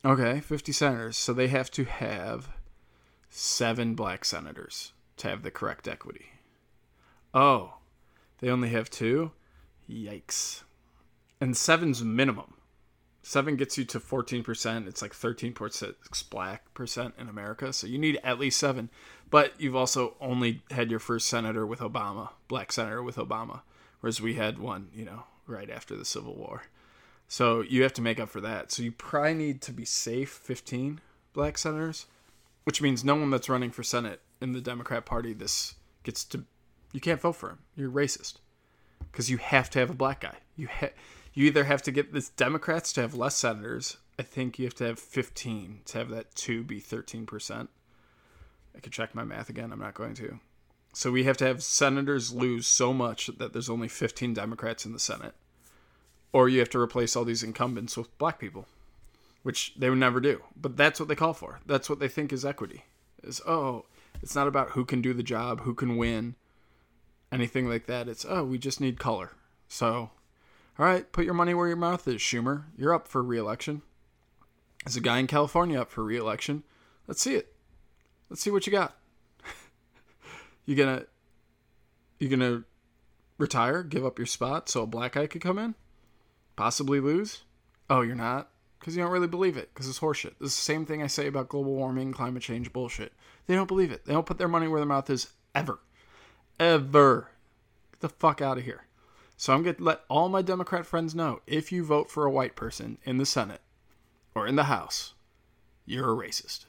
Okay, 0.06 0.40
50 0.40 0.72
senators. 0.72 1.18
So 1.18 1.34
they 1.34 1.48
have 1.48 1.72
to 1.72 1.86
have 1.86 2.50
seven 3.30 3.96
black 3.96 4.24
senators 4.24 4.94
to 5.18 5.30
have 5.30 5.42
the 5.42 5.52
correct 5.52 5.88
equity. 5.88 6.31
Oh, 7.34 7.76
they 8.40 8.50
only 8.50 8.70
have 8.70 8.90
two? 8.90 9.32
Yikes. 9.90 10.64
And 11.40 11.56
seven's 11.56 12.04
minimum. 12.04 12.56
Seven 13.24 13.56
gets 13.56 13.78
you 13.78 13.86
to 13.86 14.00
14%. 14.00 14.88
It's 14.88 15.02
like 15.02 15.14
13% 15.14 15.94
black 16.30 16.74
percent 16.74 17.14
in 17.20 17.30
America. 17.30 17.72
So 17.72 17.88
you 17.88 17.98
need 17.98 18.20
at 18.24 18.40
least 18.40 18.60
seven. 18.60 18.90
But 19.30 19.54
you've 19.60 19.76
also 19.76 20.16
only 20.20 20.62
had 20.72 20.90
your 20.90 21.00
first 21.00 21.30
senator 21.30 21.66
with 21.66 21.80
Obama, 21.80 22.30
black 22.48 22.72
senator 22.72 23.02
with 23.02 23.16
Obama, 23.16 23.62
whereas 24.02 24.20
we 24.20 24.34
had 24.36 24.60
one, 24.60 24.90
you 24.94 25.06
know, 25.06 25.24
right 25.48 25.70
after 25.70 25.96
the 25.96 26.04
Civil 26.04 26.36
War. 26.36 26.64
So 27.28 27.62
you 27.62 27.84
have 27.84 27.94
to 27.94 28.02
make 28.02 28.20
up 28.20 28.28
for 28.28 28.42
that. 28.42 28.72
So 28.72 28.84
you 28.84 28.92
probably 28.92 29.36
need 29.36 29.62
to 29.62 29.72
be 29.72 29.86
safe 29.86 30.30
15 30.30 31.00
black 31.32 31.58
senators, 31.58 32.08
which 32.66 32.82
means 32.82 33.06
no 33.06 33.16
one 33.16 33.30
that's 33.30 33.48
running 33.48 33.72
for 33.72 33.84
Senate 33.84 34.20
in 34.42 34.52
the 34.52 34.62
Democrat 34.62 35.06
Party 35.06 35.32
this 35.32 35.76
gets 36.04 36.26
to 36.26 36.44
you 36.92 37.00
can't 37.00 37.22
vote 37.22 37.36
for 37.36 37.50
him. 37.50 37.60
You're 37.76 37.90
racist 37.90 38.36
because 39.12 39.30
you 39.30 39.38
have 39.38 39.70
to 39.72 39.80
have 39.80 39.90
a 39.90 39.96
black 39.96 40.22
guy. 40.22 40.38
You 40.56 40.68
ha- 40.68 40.94
you 41.34 41.46
either 41.46 41.64
have 41.64 41.82
to 41.84 41.92
get 41.92 42.14
the 42.14 42.28
Democrats 42.36 42.92
to 42.94 43.02
have 43.02 43.16
less 43.16 43.36
senators. 43.36 43.98
I 44.20 44.24
think 44.24 44.60
you 44.60 44.66
have 44.66 44.76
to 44.76 44.86
have 44.86 45.00
15 45.00 45.82
to 45.86 45.98
have 45.98 46.10
that 46.10 46.36
two 46.36 46.64
be 46.64 46.80
13 46.80 47.26
percent. 47.26 47.70
I 48.76 48.80
could 48.80 48.92
check 48.92 49.16
my 49.16 49.24
math 49.24 49.50
again. 49.50 49.72
I'm 49.72 49.80
not 49.80 49.94
going 49.94 50.14
to. 50.16 50.40
So 50.94 51.12
we 51.12 51.24
have 51.24 51.38
to 51.38 51.46
have 51.46 51.64
senators 51.64 52.34
lose 52.34 52.68
so 52.68 52.94
much 52.94 53.28
that 53.38 53.54
there's 53.54 53.70
only 53.70 53.88
15 53.88 54.34
Democrats 54.34 54.86
in 54.86 54.92
the 54.92 55.00
Senate, 55.00 55.34
or 56.34 56.50
you 56.50 56.60
have 56.60 56.70
to 56.72 56.80
replace 56.80 57.16
all 57.16 57.24
these 57.24 57.44
incumbents 57.44 57.96
with 57.96 58.18
black 58.18 58.40
people, 58.40 58.66
which 59.44 59.74
they 59.78 59.90
would 59.90 60.00
never 60.00 60.20
do. 60.20 60.42
But 60.60 60.76
that's 60.76 61.00
what 61.00 61.08
they 61.08 61.16
call 61.16 61.34
for. 61.34 61.60
That's 61.66 61.90
what 61.90 62.00
they 62.00 62.10
think 62.10 62.34
is 62.34 62.46
equity. 62.46 62.84
Is 63.24 63.42
oh, 63.48 63.86
it's 64.22 64.36
not 64.36 64.48
about 64.48 64.72
who 64.72 64.84
can 64.84 65.02
do 65.02 65.14
the 65.14 65.24
job, 65.24 65.62
who 65.62 65.74
can 65.74 65.96
win, 65.96 66.36
anything 67.32 67.68
like 67.68 67.86
that. 67.88 68.08
It's 68.08 68.26
oh, 68.28 68.44
we 68.44 68.58
just 68.58 68.82
need 68.82 69.00
color. 69.00 69.32
So, 69.68 70.10
all 70.78 70.86
right, 70.86 71.10
put 71.12 71.26
your 71.26 71.34
money 71.34 71.54
where 71.54 71.68
your 71.68 71.78
mouth 71.78 72.08
is, 72.08 72.22
Schumer. 72.22 72.64
You're 72.78 72.94
up 72.94 73.08
for 73.08 73.24
reelection. 73.24 73.82
There's 74.84 74.96
a 74.96 75.02
guy 75.02 75.20
in 75.20 75.28
California 75.28 75.80
up 75.80 75.92
for 75.92 76.04
reelection. 76.04 76.64
Let's 77.08 77.22
see 77.22 77.36
it. 77.36 77.54
Let's 78.30 78.42
see 78.42 78.52
what 78.52 78.66
you 78.66 78.72
got. 78.72 78.96
you 80.66 80.76
gonna 80.76 81.06
you 82.20 82.30
gonna 82.30 82.64
retire, 83.38 83.84
give 83.84 84.06
up 84.06 84.18
your 84.18 84.26
spot 84.26 84.70
so 84.70 84.84
a 84.84 84.88
black 84.88 85.14
guy 85.14 85.28
could 85.28 85.42
come 85.42 85.60
in? 85.60 85.76
Possibly 86.56 87.00
lose? 87.00 87.42
Oh, 87.90 88.02
you're 88.02 88.16
not? 88.16 88.50
Because 88.80 88.96
you 88.96 89.04
don't 89.04 89.12
really 89.12 89.28
believe 89.28 89.58
it, 89.58 89.70
because 89.74 89.88
it's 89.88 90.00
horseshit. 90.00 90.34
This 90.40 90.52
is 90.52 90.56
the 90.56 90.62
same 90.62 90.86
thing 90.86 91.04
I 91.04 91.08
say 91.08 91.28
about 91.28 91.50
global 91.50 91.74
warming, 91.74 92.14
climate 92.14 92.42
change 92.42 92.74
bullshit. 92.74 93.14
They 93.48 93.56
don't 93.56 93.68
believe 93.68 93.92
it. 93.92 94.06
They 94.06 94.14
don't 94.14 94.26
put 94.26 94.38
their 94.38 94.48
money 94.48 94.68
where 94.68 94.80
their 94.80 94.88
mouth 94.88 95.10
is 95.10 95.32
ever. 95.54 95.80
Ever. 96.62 97.30
Get 97.92 98.02
the 98.02 98.10
fuck 98.10 98.40
out 98.40 98.60
of 98.60 98.66
here. 98.66 98.86
So 99.36 99.52
I'm 99.52 99.64
going 99.64 99.78
to 99.78 99.84
let 99.84 100.02
all 100.10 100.30
my 100.30 100.44
Democrat 100.44 100.86
friends 100.86 101.16
know 101.16 101.42
if 101.48 101.72
you 101.72 101.84
vote 101.84 102.12
for 102.12 102.24
a 102.24 102.32
white 102.32 102.56
person 102.56 103.00
in 103.04 103.18
the 103.18 103.26
Senate 103.26 103.62
or 104.36 104.46
in 104.46 104.58
the 104.58 104.66
House, 104.66 105.16
you're 105.88 106.12
a 106.12 106.16
racist. 106.16 106.66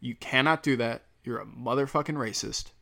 You 0.00 0.16
cannot 0.16 0.64
do 0.64 0.74
that. 0.78 1.04
You're 1.22 1.38
a 1.38 1.46
motherfucking 1.46 2.16
racist. 2.16 2.72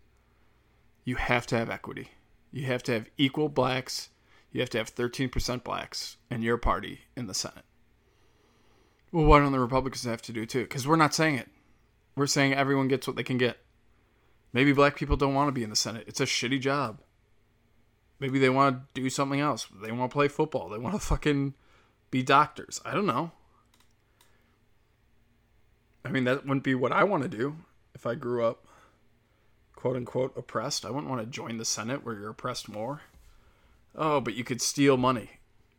You 1.04 1.16
have 1.16 1.46
to 1.48 1.58
have 1.58 1.68
equity. 1.68 2.12
You 2.50 2.64
have 2.64 2.82
to 2.84 2.92
have 2.92 3.10
equal 3.18 3.50
blacks. 3.50 4.08
You 4.50 4.60
have 4.60 4.70
to 4.70 4.78
have 4.78 4.94
13% 4.94 5.64
blacks 5.64 6.16
in 6.30 6.40
your 6.40 6.56
party 6.56 7.00
in 7.14 7.26
the 7.26 7.34
Senate. 7.34 7.66
Well, 9.12 9.26
why 9.26 9.38
don't 9.40 9.52
the 9.52 9.60
Republicans 9.60 10.04
have 10.04 10.22
to 10.22 10.32
do 10.32 10.46
too? 10.46 10.62
Because 10.62 10.88
we're 10.88 10.96
not 10.96 11.12
saying 11.12 11.34
it. 11.34 11.50
We're 12.16 12.26
saying 12.26 12.54
everyone 12.54 12.88
gets 12.88 13.06
what 13.06 13.16
they 13.16 13.22
can 13.22 13.36
get. 13.36 13.58
Maybe 14.54 14.72
black 14.72 14.96
people 14.96 15.16
don't 15.16 15.34
want 15.34 15.48
to 15.48 15.52
be 15.52 15.64
in 15.64 15.70
the 15.70 15.76
Senate. 15.76 16.04
It's 16.06 16.20
a 16.20 16.24
shitty 16.24 16.60
job. 16.60 17.00
Maybe 18.20 18.38
they 18.38 18.48
want 18.48 18.94
to 18.94 19.00
do 19.02 19.10
something 19.10 19.40
else. 19.40 19.66
They 19.82 19.92
want 19.92 20.10
to 20.10 20.14
play 20.14 20.28
football. 20.28 20.68
They 20.70 20.78
want 20.78 20.94
to 20.94 21.00
fucking 21.00 21.54
be 22.10 22.22
doctors. 22.22 22.80
I 22.84 22.94
don't 22.94 23.04
know. 23.04 23.32
I 26.04 26.10
mean, 26.10 26.24
that 26.24 26.46
wouldn't 26.46 26.62
be 26.62 26.76
what 26.76 26.92
I 26.92 27.02
want 27.02 27.24
to 27.24 27.28
do 27.28 27.56
if 27.94 28.06
I 28.06 28.14
grew 28.14 28.44
up 28.44 28.66
quote 29.74 29.96
unquote 29.96 30.36
oppressed. 30.36 30.86
I 30.86 30.90
wouldn't 30.90 31.10
want 31.10 31.20
to 31.20 31.26
join 31.26 31.58
the 31.58 31.64
Senate 31.64 32.04
where 32.04 32.14
you're 32.14 32.30
oppressed 32.30 32.68
more. 32.68 33.02
Oh, 33.96 34.20
but 34.20 34.34
you 34.34 34.44
could 34.44 34.62
steal 34.62 34.96
money. 34.96 35.30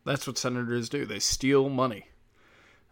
That's 0.05 0.27
what 0.27 0.37
senators 0.37 0.89
do. 0.89 1.05
They 1.05 1.19
steal 1.19 1.69
money. 1.69 2.09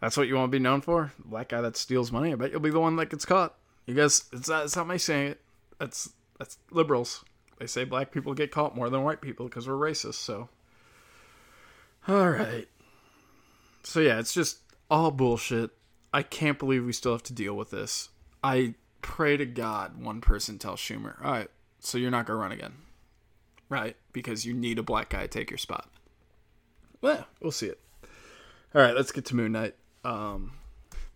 That's 0.00 0.16
what 0.16 0.28
you 0.28 0.34
want 0.34 0.50
to 0.50 0.58
be 0.58 0.62
known 0.62 0.80
for? 0.80 1.12
Black 1.24 1.50
guy 1.50 1.60
that 1.60 1.76
steals 1.76 2.10
money. 2.10 2.32
I 2.32 2.36
bet 2.36 2.50
you'll 2.50 2.60
be 2.60 2.70
the 2.70 2.80
one 2.80 2.96
that 2.96 3.10
gets 3.10 3.24
caught. 3.24 3.54
You 3.86 3.94
guys, 3.94 4.24
it's 4.32 4.48
not, 4.48 4.64
it's 4.64 4.76
not 4.76 4.88
me 4.88 4.98
saying 4.98 5.28
it. 5.28 5.40
That's 5.78 6.12
that's 6.38 6.58
liberals. 6.70 7.24
They 7.58 7.66
say 7.66 7.84
black 7.84 8.10
people 8.10 8.34
get 8.34 8.50
caught 8.50 8.74
more 8.74 8.90
than 8.90 9.02
white 9.02 9.20
people 9.20 9.46
because 9.46 9.68
we're 9.68 9.74
racist. 9.74 10.14
So, 10.14 10.48
all 12.08 12.30
right. 12.30 12.68
So 13.84 14.00
yeah, 14.00 14.18
it's 14.18 14.34
just 14.34 14.58
all 14.90 15.10
bullshit. 15.10 15.70
I 16.12 16.22
can't 16.22 16.58
believe 16.58 16.84
we 16.84 16.92
still 16.92 17.12
have 17.12 17.22
to 17.24 17.32
deal 17.32 17.54
with 17.54 17.70
this. 17.70 18.08
I 18.42 18.74
pray 19.02 19.36
to 19.36 19.46
God 19.46 20.02
one 20.02 20.20
person 20.20 20.58
tells 20.58 20.80
Schumer, 20.80 21.22
all 21.24 21.32
right, 21.32 21.50
so 21.80 21.98
you're 21.98 22.10
not 22.10 22.26
going 22.26 22.38
to 22.38 22.42
run 22.42 22.52
again. 22.52 22.74
Right? 23.68 23.96
Because 24.12 24.44
you 24.46 24.54
need 24.54 24.78
a 24.78 24.82
black 24.82 25.10
guy 25.10 25.22
to 25.22 25.28
take 25.28 25.50
your 25.50 25.58
spot. 25.58 25.90
Well, 27.00 27.26
we'll 27.40 27.52
see 27.52 27.66
it. 27.66 27.80
All 28.74 28.80
right, 28.82 28.94
let's 28.94 29.12
get 29.12 29.24
to 29.26 29.36
Moon 29.36 29.52
Knight. 29.52 29.74
Um, 30.04 30.52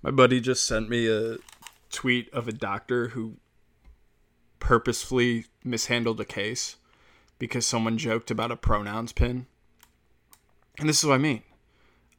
my 0.03 0.11
buddy 0.11 0.41
just 0.41 0.67
sent 0.67 0.89
me 0.89 1.09
a 1.09 1.37
tweet 1.91 2.33
of 2.33 2.49
a 2.49 2.53
doctor 2.53 3.09
who 3.09 3.37
purposefully 4.69 5.47
mishandled 5.65 6.21
a 6.21 6.27
case 6.27 6.77
because 7.39 7.67
someone 7.67 7.97
joked 7.97 8.31
about 8.31 8.51
a 8.51 8.57
pronouns 8.57 9.15
pin. 9.15 9.47
And 10.79 10.87
this 10.87 10.99
is 10.99 11.07
what 11.07 11.15
I 11.15 11.19
mean. 11.19 11.43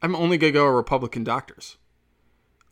I'm 0.02 0.16
only 0.16 0.36
to 0.36 0.50
go 0.50 0.66
to 0.66 0.72
Republican 0.72 1.22
doctors. 1.22 1.76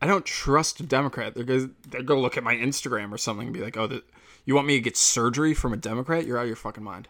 I 0.03 0.09
don't 0.09 0.25
trust 0.25 0.81
a 0.81 0.83
Democrat. 0.83 1.37
They're 1.37 1.45
gonna 1.45 1.71
they're 1.87 2.03
gonna 2.03 2.19
look 2.19 2.37
at 2.37 2.43
my 2.43 2.57
Instagram 2.57 3.13
or 3.13 3.19
something 3.19 3.47
and 3.47 3.55
be 3.55 3.61
like, 3.61 3.77
"Oh, 3.77 3.87
the, 3.87 4.03
you 4.45 4.57
want 4.57 4.67
me 4.67 4.75
to 4.75 4.81
get 4.81 4.97
surgery 4.97 5.55
from 5.55 5.73
a 5.73 5.77
Democrat? 5.77 6.27
You're 6.27 6.39
out 6.39 6.43
of 6.43 6.49
your 6.49 6.57
fucking 6.57 6.83
mind." 6.83 7.07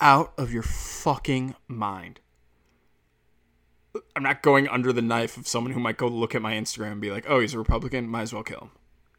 Out 0.00 0.32
of 0.36 0.52
your 0.52 0.64
fucking 0.64 1.54
mind. 1.68 2.18
I'm 4.16 4.24
not 4.24 4.42
going 4.42 4.66
under 4.66 4.92
the 4.92 5.00
knife 5.00 5.36
of 5.36 5.46
someone 5.46 5.74
who 5.74 5.80
might 5.80 5.96
go 5.96 6.08
look 6.08 6.34
at 6.34 6.42
my 6.42 6.54
Instagram 6.54 6.90
and 6.90 7.00
be 7.00 7.12
like, 7.12 7.26
"Oh, 7.28 7.38
he's 7.38 7.54
a 7.54 7.58
Republican. 7.58 8.08
Might 8.08 8.22
as 8.22 8.32
well 8.32 8.42
kill 8.42 8.62
him." 8.62 8.70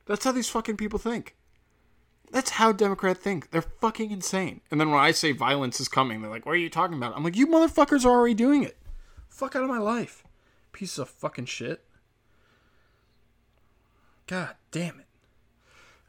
That's 0.08 0.26
how 0.26 0.34
these 0.34 0.50
fucking 0.50 0.76
people 0.76 1.00
think. 1.00 1.38
That's 2.32 2.52
how 2.52 2.72
Democrats 2.72 3.20
think. 3.20 3.52
They're 3.52 3.62
fucking 3.62 4.12
insane. 4.12 4.62
And 4.70 4.80
then 4.80 4.92
when 4.92 5.00
I 5.00 5.12
say 5.12 5.32
violence 5.32 5.80
is 5.80 5.88
coming, 5.88 6.22
they're 6.22 6.30
like, 6.30 6.46
"What 6.46 6.54
are 6.54 6.58
you 6.58 6.70
talking 6.70 6.98
about?" 6.98 7.16
I'm 7.16 7.24
like, 7.24 7.36
"You 7.36 7.48
motherfuckers 7.48 8.06
are 8.06 8.10
already 8.10 8.36
doing 8.36 8.64
it. 8.64 8.78
Fuck 9.28 9.56
out 9.56 9.64
of 9.64 9.70
my 9.70 9.80
life, 9.80 10.24
piece 10.72 10.98
of 10.98 11.10
fucking 11.10 11.46
shit." 11.46 11.86
God 14.28 14.56
damn 14.72 15.00
it. 15.00 15.08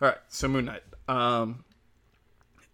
All 0.02 0.08
right, 0.08 0.18
so 0.28 0.46
Moon 0.48 0.66
Knight. 0.66 0.82
Um, 1.08 1.64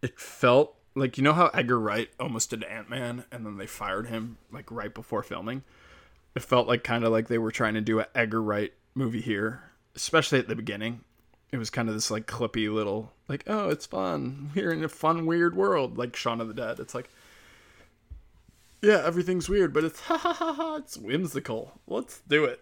it 0.02 0.18
felt 0.18 0.76
like 0.96 1.16
you 1.16 1.22
know 1.22 1.32
how 1.32 1.46
Edgar 1.48 1.78
Wright 1.78 2.08
almost 2.18 2.50
did 2.50 2.64
Ant 2.64 2.90
Man, 2.90 3.24
and 3.30 3.46
then 3.46 3.56
they 3.56 3.66
fired 3.66 4.08
him 4.08 4.38
like 4.50 4.70
right 4.70 4.92
before 4.92 5.22
filming. 5.22 5.62
It 6.34 6.42
felt 6.42 6.66
like 6.66 6.82
kind 6.82 7.04
of 7.04 7.12
like 7.12 7.28
they 7.28 7.38
were 7.38 7.52
trying 7.52 7.74
to 7.74 7.80
do 7.80 8.00
an 8.00 8.06
Edgar 8.14 8.42
Wright 8.42 8.72
movie 8.94 9.20
here, 9.20 9.70
especially 9.94 10.38
at 10.38 10.48
the 10.48 10.56
beginning. 10.56 11.02
It 11.52 11.58
was 11.58 11.70
kind 11.70 11.88
of 11.88 11.94
this 11.94 12.10
like 12.10 12.26
clippy 12.26 12.72
little 12.72 13.12
like, 13.28 13.44
oh, 13.46 13.70
it's 13.70 13.86
fun. 13.86 14.50
We're 14.54 14.72
in 14.72 14.84
a 14.84 14.88
fun, 14.88 15.26
weird 15.26 15.56
world, 15.56 15.98
like 15.98 16.16
Shaun 16.16 16.40
of 16.40 16.48
the 16.48 16.54
Dead. 16.54 16.78
It's 16.78 16.94
like, 16.94 17.08
yeah, 18.82 19.02
everything's 19.04 19.48
weird, 19.48 19.72
but 19.72 19.84
it's 19.84 20.00
ha 20.02 20.16
ha 20.16 20.32
ha 20.32 20.52
ha. 20.52 20.76
It's 20.76 20.96
whimsical. 20.96 21.80
Let's 21.86 22.20
do 22.28 22.44
it. 22.44 22.60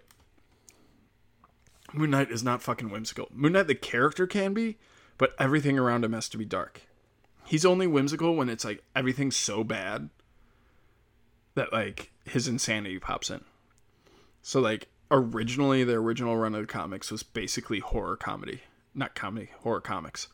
Moon 1.92 2.10
Knight 2.10 2.30
is 2.30 2.42
not 2.42 2.62
fucking 2.62 2.90
whimsical. 2.90 3.28
Moon 3.32 3.52
Knight, 3.52 3.66
the 3.66 3.74
character 3.74 4.26
can 4.26 4.52
be, 4.52 4.78
but 5.18 5.34
everything 5.38 5.78
around 5.78 6.04
him 6.04 6.12
has 6.12 6.28
to 6.30 6.38
be 6.38 6.44
dark. 6.44 6.82
He's 7.44 7.64
only 7.64 7.86
whimsical 7.86 8.34
when 8.34 8.48
it's 8.48 8.64
like 8.64 8.82
everything's 8.96 9.36
so 9.36 9.62
bad 9.62 10.08
that 11.54 11.72
like 11.72 12.10
his 12.24 12.48
insanity 12.48 12.98
pops 12.98 13.30
in. 13.30 13.44
So 14.42 14.60
like 14.60 14.88
originally 15.10 15.84
the 15.84 15.94
original 15.94 16.36
run 16.36 16.54
of 16.54 16.62
the 16.62 16.66
comics 16.66 17.12
was 17.12 17.22
basically 17.22 17.80
horror 17.80 18.16
comedy, 18.16 18.62
not 18.94 19.14
comedy, 19.14 19.50
horror 19.60 19.80
comics. 19.80 20.28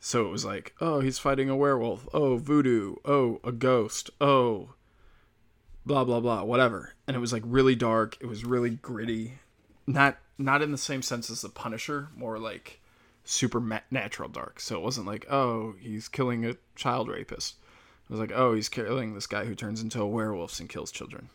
So 0.00 0.26
it 0.26 0.30
was 0.30 0.44
like, 0.44 0.74
oh, 0.80 1.00
he's 1.00 1.18
fighting 1.18 1.50
a 1.50 1.56
werewolf. 1.56 2.08
Oh, 2.12 2.36
voodoo. 2.36 2.96
Oh, 3.04 3.40
a 3.42 3.50
ghost. 3.50 4.10
Oh, 4.20 4.74
blah 5.84 6.04
blah 6.04 6.20
blah, 6.20 6.44
whatever. 6.44 6.94
And 7.06 7.16
it 7.16 7.20
was 7.20 7.32
like 7.32 7.42
really 7.44 7.74
dark. 7.74 8.16
It 8.20 8.26
was 8.26 8.44
really 8.44 8.70
gritty. 8.70 9.38
Not 9.86 10.18
not 10.36 10.62
in 10.62 10.70
the 10.70 10.78
same 10.78 11.02
sense 11.02 11.30
as 11.30 11.40
the 11.40 11.48
Punisher, 11.48 12.08
more 12.16 12.38
like 12.38 12.80
supernatural 13.24 14.28
dark. 14.28 14.60
So 14.60 14.76
it 14.76 14.82
wasn't 14.82 15.06
like, 15.06 15.26
oh, 15.30 15.74
he's 15.80 16.08
killing 16.08 16.46
a 16.46 16.56
child 16.76 17.08
rapist. 17.08 17.56
It 18.08 18.12
was 18.12 18.20
like, 18.20 18.32
oh, 18.32 18.54
he's 18.54 18.68
killing 18.68 19.14
this 19.14 19.26
guy 19.26 19.44
who 19.44 19.54
turns 19.54 19.82
into 19.82 20.00
a 20.00 20.06
werewolf 20.06 20.58
and 20.60 20.68
kills 20.68 20.90
children. 20.90 21.28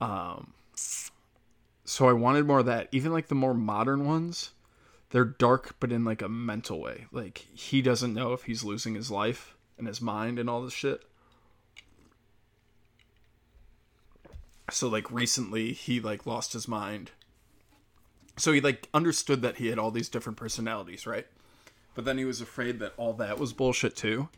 Um, 0.00 0.54
so 0.74 2.08
I 2.08 2.12
wanted 2.12 2.46
more 2.46 2.60
of 2.60 2.66
that. 2.66 2.88
Even 2.92 3.12
like 3.12 3.28
the 3.28 3.34
more 3.34 3.52
modern 3.54 4.06
ones, 4.06 4.52
they're 5.12 5.24
dark, 5.24 5.76
but 5.78 5.92
in 5.92 6.04
like 6.04 6.20
a 6.20 6.28
mental 6.28 6.80
way. 6.80 7.06
Like 7.12 7.46
he 7.54 7.80
doesn't 7.80 8.12
know 8.12 8.32
if 8.32 8.42
he's 8.42 8.64
losing 8.64 8.94
his 8.94 9.10
life 9.10 9.54
and 9.78 9.86
his 9.86 10.02
mind 10.02 10.38
and 10.38 10.50
all 10.50 10.62
this 10.62 10.74
shit. 10.74 11.04
So 14.70 14.88
like 14.88 15.10
recently, 15.10 15.72
he 15.72 16.00
like 16.00 16.26
lost 16.26 16.52
his 16.52 16.66
mind 16.66 17.12
so 18.36 18.52
he 18.52 18.60
like 18.60 18.88
understood 18.94 19.42
that 19.42 19.56
he 19.56 19.68
had 19.68 19.78
all 19.78 19.90
these 19.90 20.08
different 20.08 20.38
personalities, 20.38 21.06
right? 21.06 21.26
But 21.94 22.04
then 22.04 22.18
he 22.18 22.24
was 22.24 22.40
afraid 22.40 22.78
that 22.78 22.94
all 22.96 23.12
that 23.14 23.38
was 23.38 23.52
bullshit 23.52 23.94
too. 23.94 24.28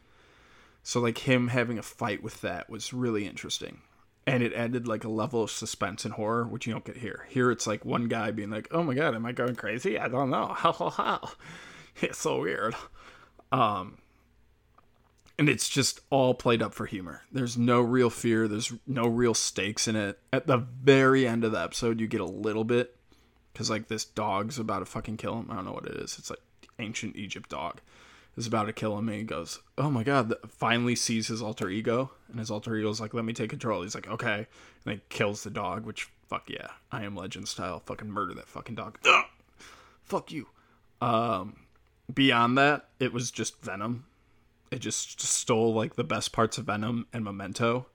So 0.83 1.01
like 1.01 1.19
him 1.19 1.49
having 1.49 1.79
a 1.79 1.83
fight 1.83 2.23
with 2.23 2.41
that 2.41 2.69
was 2.69 2.93
really 2.93 3.27
interesting. 3.27 3.83
And 4.27 4.43
it 4.43 4.55
added 4.55 4.89
like 4.89 5.05
a 5.05 5.11
level 5.11 5.43
of 5.43 5.51
suspense 5.51 6.05
and 6.05 6.15
horror, 6.15 6.45
which 6.45 6.67
you 6.67 6.73
don't 6.73 6.85
get 6.85 6.97
here. 6.97 7.27
Here 7.29 7.51
it's 7.51 7.67
like 7.67 7.85
one 7.85 8.09
guy 8.09 8.31
being 8.31 8.51
like, 8.51 8.69
"Oh 8.71 8.83
my 8.83 8.95
god, 8.95 9.15
am 9.15 9.27
I 9.27 9.33
going 9.33 9.55
crazy? 9.55 9.99
I 9.99 10.09
don't 10.09 10.31
know. 10.31 10.47
How 10.57 10.73
how 10.73 10.91
how." 10.91 11.31
It's 12.03 12.19
so 12.19 12.41
weird. 12.41 12.75
Um 13.53 13.99
and 15.39 15.49
it's 15.49 15.69
just 15.69 16.01
all 16.11 16.35
played 16.35 16.63
up 16.63 16.75
for 16.75 16.87
humor. 16.87 17.23
There's 17.33 17.57
no 17.57 17.81
real 17.81 18.11
fear, 18.11 18.49
there's 18.49 18.73
no 18.87 19.07
real 19.07 19.35
stakes 19.35 19.89
in 19.89 19.97
it. 19.97 20.19
At 20.33 20.47
the 20.47 20.59
very 20.59 21.27
end 21.27 21.45
of 21.45 21.53
the 21.53 21.61
episode, 21.61 22.01
you 22.01 22.07
get 22.07 22.21
a 22.21 22.25
little 22.25 22.65
bit 22.65 22.97
because 23.53 23.71
like 23.71 23.89
this 23.89 24.05
dog's 24.05 24.59
about 24.59 24.81
to 24.81 24.87
fucking 24.87 25.17
kill 25.17 25.39
him. 25.39 25.51
I 25.51 25.57
don't 25.57 25.65
know 25.65 25.73
what 25.73 25.87
it 25.87 25.97
is. 25.97 26.19
It's 26.19 26.31
like 26.31 26.41
ancient 26.79 27.17
Egypt 27.17 27.51
dog, 27.51 27.81
is 28.37 28.47
about 28.47 28.65
to 28.65 28.73
kill 28.73 28.99
him 28.99 29.09
and 29.09 29.19
he 29.19 29.25
goes, 29.25 29.61
"Oh 29.79 29.91
my 29.91 30.03
god!" 30.03 30.35
Finally 30.49 30.97
sees 30.97 31.29
his 31.29 31.43
alter 31.43 31.69
ego, 31.69 32.13
and 32.29 32.39
his 32.39 32.51
alter 32.51 32.77
ego's 32.77 33.01
like, 33.01 33.15
"Let 33.15 33.25
me 33.25 33.33
take 33.33 33.51
control." 33.51 33.83
He's 33.83 33.95
like, 33.95 34.09
"Okay," 34.09 34.47
and 34.85 34.95
he 34.95 35.01
kills 35.09 35.45
the 35.45 35.51
dog. 35.51 35.85
Which 35.85 36.09
fuck 36.29 36.49
yeah, 36.49 36.69
I 36.91 37.05
am 37.05 37.17
Legend 37.17 37.49
style. 37.49 37.81
Fucking 37.81 38.11
murder 38.11 38.35
that 38.35 38.49
fucking 38.49 38.75
dog. 38.75 38.99
Ugh! 39.07 39.25
Fuck 40.05 40.33
you. 40.33 40.49
Um, 41.01 41.57
beyond 42.13 42.59
that, 42.59 42.89
it 42.99 43.13
was 43.13 43.31
just 43.31 43.61
Venom. 43.63 44.07
It 44.71 44.81
just 44.81 45.21
stole 45.21 45.73
like 45.73 45.95
the 45.95 46.05
best 46.05 46.33
parts 46.33 46.59
of 46.59 46.67
Venom 46.67 47.07
and 47.13 47.25
Memento, 47.25 47.87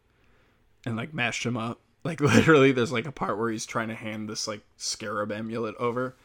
and 0.86 0.96
like 0.96 1.14
mashed 1.14 1.46
him 1.46 1.58
up. 1.58 1.80
Like 2.04 2.22
literally, 2.22 2.72
there's 2.72 2.92
like 2.92 3.08
a 3.08 3.12
part 3.12 3.38
where 3.38 3.52
he's 3.52 3.66
trying 3.66 3.90
to 3.90 3.96
hand 3.96 4.30
this 4.30 4.48
like 4.48 4.62
scarab 4.78 5.32
amulet 5.32 5.76
over 5.76 6.16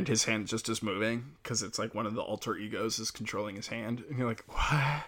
and 0.00 0.08
his 0.08 0.24
hand 0.24 0.46
just 0.46 0.70
is 0.70 0.82
moving 0.82 1.32
because 1.42 1.62
it's 1.62 1.78
like 1.78 1.94
one 1.94 2.06
of 2.06 2.14
the 2.14 2.22
alter 2.22 2.56
egos 2.56 2.98
is 2.98 3.10
controlling 3.10 3.56
his 3.56 3.68
hand 3.68 4.02
and 4.08 4.16
you're 4.16 4.26
like 4.26 4.42
what 4.48 5.02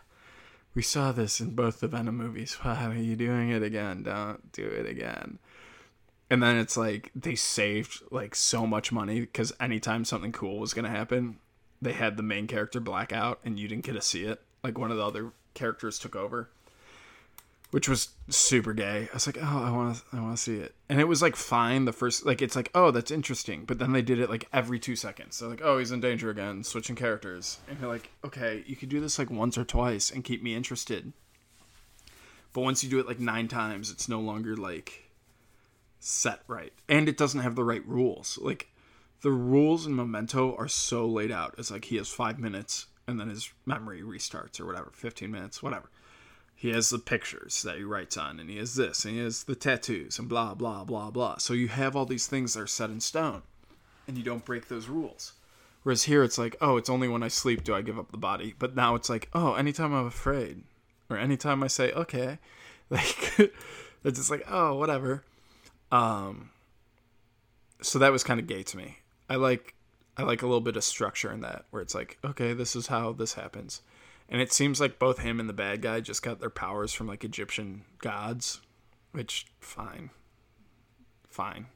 we 0.74 0.82
saw 0.82 1.12
this 1.12 1.40
in 1.40 1.54
both 1.54 1.80
the 1.80 1.88
venom 1.88 2.18
movies. 2.18 2.58
Why 2.60 2.84
are 2.84 2.94
you 2.94 3.16
doing 3.16 3.48
it 3.48 3.62
again? 3.62 4.02
Don't 4.02 4.52
do 4.52 4.66
it 4.66 4.84
again. 4.84 5.38
And 6.28 6.42
then 6.42 6.58
it's 6.58 6.76
like 6.76 7.10
they 7.14 7.34
saved 7.34 8.02
like 8.10 8.34
so 8.34 8.66
much 8.66 8.92
money 8.92 9.20
because 9.20 9.50
anytime 9.58 10.04
something 10.04 10.30
cool 10.30 10.58
was 10.58 10.74
to 10.74 10.86
happen 10.86 11.38
they 11.80 11.94
had 11.94 12.18
the 12.18 12.22
main 12.22 12.46
character 12.46 12.78
black 12.78 13.14
out 13.14 13.40
and 13.46 13.58
you 13.58 13.68
didn't 13.68 13.84
get 13.84 13.94
to 13.94 14.02
see 14.02 14.24
it. 14.24 14.42
Like 14.62 14.76
one 14.76 14.90
of 14.90 14.98
the 14.98 15.06
other 15.06 15.32
characters 15.54 15.98
took 15.98 16.14
over 16.14 16.50
which 17.72 17.88
was 17.88 18.10
super 18.28 18.74
gay. 18.74 19.08
I 19.10 19.14
was 19.14 19.26
like, 19.26 19.38
oh, 19.40 19.64
I 19.64 19.70
want 19.70 19.96
to, 19.96 20.02
I 20.12 20.20
want 20.20 20.36
to 20.36 20.42
see 20.42 20.56
it, 20.56 20.74
and 20.90 21.00
it 21.00 21.08
was 21.08 21.22
like 21.22 21.34
fine. 21.34 21.86
The 21.86 21.92
first, 21.92 22.24
like, 22.26 22.42
it's 22.42 22.54
like, 22.54 22.70
oh, 22.74 22.90
that's 22.90 23.10
interesting, 23.10 23.64
but 23.64 23.78
then 23.78 23.92
they 23.92 24.02
did 24.02 24.20
it 24.20 24.28
like 24.28 24.46
every 24.52 24.78
two 24.78 24.94
seconds. 24.94 25.36
So 25.36 25.48
like, 25.48 25.62
oh, 25.64 25.78
he's 25.78 25.90
in 25.90 26.00
danger 26.00 26.28
again, 26.28 26.64
switching 26.64 26.96
characters, 26.96 27.58
and 27.68 27.80
you're 27.80 27.88
like, 27.88 28.10
okay, 28.24 28.62
you 28.66 28.76
could 28.76 28.90
do 28.90 29.00
this 29.00 29.18
like 29.18 29.30
once 29.30 29.56
or 29.56 29.64
twice 29.64 30.10
and 30.10 30.22
keep 30.22 30.42
me 30.42 30.54
interested. 30.54 31.12
But 32.52 32.60
once 32.60 32.84
you 32.84 32.90
do 32.90 33.00
it 33.00 33.08
like 33.08 33.18
nine 33.18 33.48
times, 33.48 33.90
it's 33.90 34.06
no 34.06 34.20
longer 34.20 34.54
like 34.54 35.10
set 35.98 36.42
right, 36.46 36.74
and 36.90 37.08
it 37.08 37.16
doesn't 37.16 37.40
have 37.40 37.56
the 37.56 37.64
right 37.64 37.86
rules. 37.88 38.38
Like, 38.40 38.68
the 39.22 39.30
rules 39.30 39.86
in 39.86 39.96
Memento 39.96 40.54
are 40.56 40.68
so 40.68 41.06
laid 41.06 41.32
out. 41.32 41.54
It's 41.56 41.70
like 41.70 41.86
he 41.86 41.96
has 41.96 42.10
five 42.10 42.38
minutes, 42.38 42.88
and 43.08 43.18
then 43.18 43.30
his 43.30 43.50
memory 43.64 44.02
restarts 44.02 44.60
or 44.60 44.66
whatever, 44.66 44.90
fifteen 44.92 45.30
minutes, 45.30 45.62
whatever 45.62 45.88
he 46.62 46.70
has 46.70 46.90
the 46.90 46.98
pictures 47.00 47.62
that 47.64 47.78
he 47.78 47.82
writes 47.82 48.16
on, 48.16 48.38
and 48.38 48.48
he 48.48 48.56
has 48.58 48.76
this, 48.76 49.04
and 49.04 49.14
he 49.14 49.20
has 49.20 49.42
the 49.42 49.56
tattoos, 49.56 50.20
and 50.20 50.28
blah, 50.28 50.54
blah, 50.54 50.84
blah, 50.84 51.10
blah. 51.10 51.36
So 51.38 51.54
you 51.54 51.66
have 51.66 51.96
all 51.96 52.06
these 52.06 52.28
things 52.28 52.54
that 52.54 52.60
are 52.60 52.68
set 52.68 52.88
in 52.88 53.00
stone, 53.00 53.42
and 54.06 54.16
you 54.16 54.22
don't 54.22 54.44
break 54.44 54.68
those 54.68 54.86
rules. 54.86 55.32
Whereas 55.82 56.04
here, 56.04 56.22
it's 56.22 56.38
like, 56.38 56.54
oh, 56.60 56.76
it's 56.76 56.88
only 56.88 57.08
when 57.08 57.24
I 57.24 57.26
sleep 57.26 57.64
do 57.64 57.74
I 57.74 57.82
give 57.82 57.98
up 57.98 58.12
the 58.12 58.16
body. 58.16 58.54
But 58.56 58.76
now 58.76 58.94
it's 58.94 59.10
like, 59.10 59.28
oh, 59.34 59.54
anytime 59.54 59.92
I'm 59.92 60.06
afraid, 60.06 60.62
or 61.10 61.16
anytime 61.16 61.64
I 61.64 61.66
say, 61.66 61.90
okay, 61.94 62.38
like, 62.90 63.40
it's 64.04 64.18
just 64.18 64.30
like, 64.30 64.44
oh, 64.48 64.76
whatever. 64.76 65.24
Um, 65.90 66.50
so 67.80 67.98
that 67.98 68.12
was 68.12 68.22
kind 68.22 68.38
of 68.38 68.46
gay 68.46 68.62
to 68.62 68.76
me. 68.76 68.98
I 69.28 69.34
like, 69.34 69.74
I 70.16 70.22
like 70.22 70.42
a 70.42 70.46
little 70.46 70.60
bit 70.60 70.76
of 70.76 70.84
structure 70.84 71.32
in 71.32 71.40
that, 71.40 71.64
where 71.70 71.82
it's 71.82 71.96
like, 71.96 72.18
okay, 72.24 72.52
this 72.52 72.76
is 72.76 72.86
how 72.86 73.10
this 73.10 73.34
happens 73.34 73.82
and 74.28 74.40
it 74.40 74.52
seems 74.52 74.80
like 74.80 74.98
both 74.98 75.18
him 75.18 75.40
and 75.40 75.48
the 75.48 75.54
bad 75.54 75.82
guy 75.82 76.00
just 76.00 76.22
got 76.22 76.40
their 76.40 76.50
powers 76.50 76.92
from 76.92 77.06
like 77.06 77.24
Egyptian 77.24 77.82
gods, 77.98 78.60
which 79.12 79.46
fine, 79.60 80.10
fine. 81.28 81.66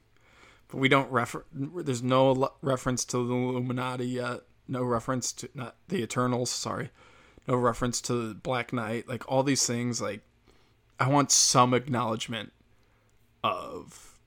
But 0.69 0.79
we 0.79 0.89
don't 0.89 1.11
refer. 1.11 1.45
There's 1.53 2.03
no 2.03 2.51
reference 2.63 3.05
to 3.07 3.27
the 3.27 3.35
Illuminati 3.35 4.07
yet. 4.07 4.41
No 4.69 4.83
reference 4.83 5.33
to 5.35 5.49
not 5.55 5.77
the 5.89 6.03
Eternals. 6.03 6.51
Sorry, 6.51 6.91
no 7.47 7.55
reference 7.55 8.01
to 8.03 8.35
Black 8.35 8.73
Knight. 8.73 9.09
Like 9.09 9.31
all 9.31 9.43
these 9.43 9.67
things. 9.67 10.01
Like 10.01 10.23
I 10.99 11.09
want 11.09 11.31
some 11.31 11.73
acknowledgement 11.73 12.53
of 13.45 14.19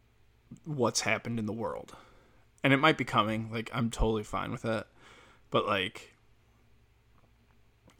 what's 0.64 1.02
happened 1.02 1.40
in 1.40 1.46
the 1.46 1.52
world, 1.52 1.96
and 2.64 2.72
it 2.72 2.78
might 2.78 2.98
be 2.98 3.04
coming. 3.04 3.52
Like 3.52 3.70
I'm 3.74 3.90
totally 3.90 4.24
fine 4.24 4.51
with 4.51 4.62
that. 4.62 4.88
But 5.51 5.66
like 5.66 6.08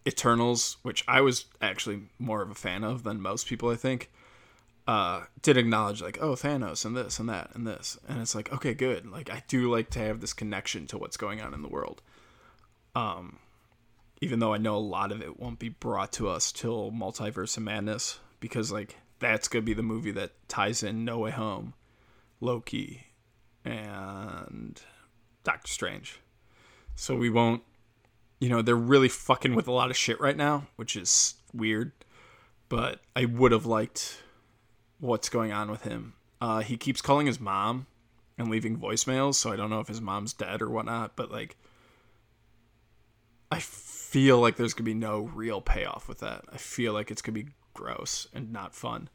Eternals, 0.09 0.77
which 0.81 1.03
I 1.07 1.21
was 1.21 1.45
actually 1.61 2.01
more 2.17 2.41
of 2.41 2.49
a 2.49 2.55
fan 2.55 2.83
of 2.83 3.03
than 3.03 3.21
most 3.21 3.47
people, 3.47 3.69
I 3.69 3.75
think, 3.75 4.09
uh, 4.87 5.25
did 5.43 5.55
acknowledge 5.55 6.01
like, 6.01 6.17
oh, 6.19 6.33
Thanos 6.33 6.83
and 6.83 6.97
this 6.97 7.19
and 7.19 7.29
that 7.29 7.51
and 7.53 7.67
this, 7.67 7.97
and 8.07 8.19
it's 8.19 8.33
like, 8.33 8.51
okay, 8.51 8.73
good. 8.73 9.05
Like 9.05 9.29
I 9.29 9.43
do 9.47 9.71
like 9.71 9.91
to 9.91 9.99
have 9.99 10.19
this 10.19 10.33
connection 10.33 10.87
to 10.87 10.97
what's 10.97 11.15
going 11.15 11.41
on 11.41 11.53
in 11.53 11.61
the 11.61 11.69
world. 11.69 12.01
Um, 12.95 13.37
even 14.19 14.39
though 14.39 14.53
I 14.53 14.57
know 14.57 14.75
a 14.75 14.77
lot 14.77 15.11
of 15.11 15.21
it 15.21 15.39
won't 15.39 15.59
be 15.59 15.69
brought 15.69 16.11
to 16.13 16.27
us 16.27 16.51
till 16.51 16.91
Multiverse 16.91 17.55
of 17.55 17.63
Madness, 17.63 18.19
because 18.39 18.71
like 18.71 18.97
that's 19.19 19.47
gonna 19.47 19.61
be 19.61 19.75
the 19.75 19.83
movie 19.83 20.11
that 20.11 20.31
ties 20.47 20.81
in 20.81 21.05
No 21.05 21.19
Way 21.19 21.31
Home, 21.31 21.75
Loki, 22.41 23.05
and 23.63 24.81
Doctor 25.43 25.71
Strange. 25.71 26.19
So 26.95 27.15
we 27.15 27.29
won't 27.29 27.61
you 28.39 28.49
know, 28.49 28.62
they're 28.62 28.75
really 28.75 29.10
fucking 29.10 29.56
with 29.56 29.67
a 29.67 29.71
lot 29.71 29.89
of 29.89 29.97
shit 29.97 30.19
right 30.19 30.38
now, 30.38 30.67
which 30.75 30.95
is 30.95 31.36
weird. 31.54 31.91
But 32.69 33.02
I 33.15 33.25
would 33.25 33.52
have 33.52 33.65
liked 33.65 34.21
what's 34.99 35.30
going 35.30 35.52
on 35.52 35.71
with 35.71 35.84
him. 35.84 36.13
Uh, 36.41 36.60
he 36.60 36.78
keeps 36.78 37.02
calling 37.02 37.28
his 37.28 37.39
mom 37.39 37.88
and 38.38 38.49
leaving 38.49 38.78
voicemails, 38.78 39.36
so 39.36 39.52
I 39.52 39.56
don't 39.56 39.69
know 39.69 39.82
if 39.82 39.88
his 39.88 40.02
mom's 40.02 40.34
dead 40.34 40.62
or 40.62 40.69
whatnot, 40.69 41.15
but 41.15 41.32
like, 41.32 41.58
I 43.52 43.60
feel 43.60 44.39
like 44.39 44.56
there's 44.56 44.73
gonna 44.73 44.86
be 44.86 44.93
no 44.93 45.30
real 45.34 45.60
payoff 45.60 46.08
with 46.08 46.19
that. 46.19 46.45
I 46.52 46.58
feel 46.58 46.93
like 46.93 47.12
it's 47.12 47.21
gonna 47.21 47.34
be 47.34 47.49
gross 47.73 48.28
and 48.34 48.54
not 48.54 48.73
fun. 48.73 49.10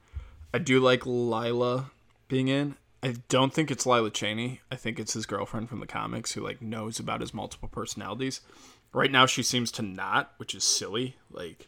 I 0.53 0.59
do 0.59 0.81
like 0.81 1.07
Lila 1.07 1.91
being 2.29 2.49
in. 2.49 2.77
I 3.03 3.17
don't 3.29 3.53
think 3.53 3.71
it's 3.71 3.87
Lila 3.87 4.11
Cheney. 4.11 4.61
I 4.71 4.77
think 4.77 4.99
it's 4.99 5.13
his 5.13 5.27
girlfriend 5.27 5.69
from 5.69 5.81
the 5.81 5.87
comics 5.87 6.33
who 6.33 6.41
like 6.41 6.61
knows 6.61 6.99
about 6.99 7.21
his 7.21 7.35
multiple 7.35 7.69
personalities. 7.69 8.41
Right 8.94 9.11
now, 9.11 9.26
she 9.26 9.42
seems 9.42 9.72
to 9.72 9.83
not, 9.83 10.33
which 10.37 10.54
is 10.54 10.62
silly. 10.62 11.16
Like, 11.28 11.66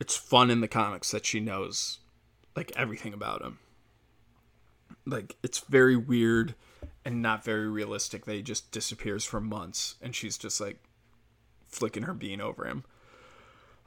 it's 0.00 0.16
fun 0.16 0.50
in 0.50 0.60
the 0.60 0.68
comics 0.68 1.12
that 1.12 1.24
she 1.24 1.38
knows, 1.38 2.00
like, 2.56 2.72
everything 2.74 3.14
about 3.14 3.40
him. 3.40 3.60
Like, 5.06 5.36
it's 5.44 5.60
very 5.60 5.96
weird 5.96 6.56
and 7.04 7.22
not 7.22 7.44
very 7.44 7.68
realistic 7.68 8.24
that 8.24 8.34
he 8.34 8.42
just 8.42 8.72
disappears 8.72 9.24
for 9.24 9.40
months 9.40 9.94
and 10.02 10.12
she's 10.12 10.36
just, 10.36 10.60
like, 10.60 10.82
flicking 11.68 12.02
her 12.02 12.14
bean 12.14 12.40
over 12.40 12.66
him. 12.66 12.84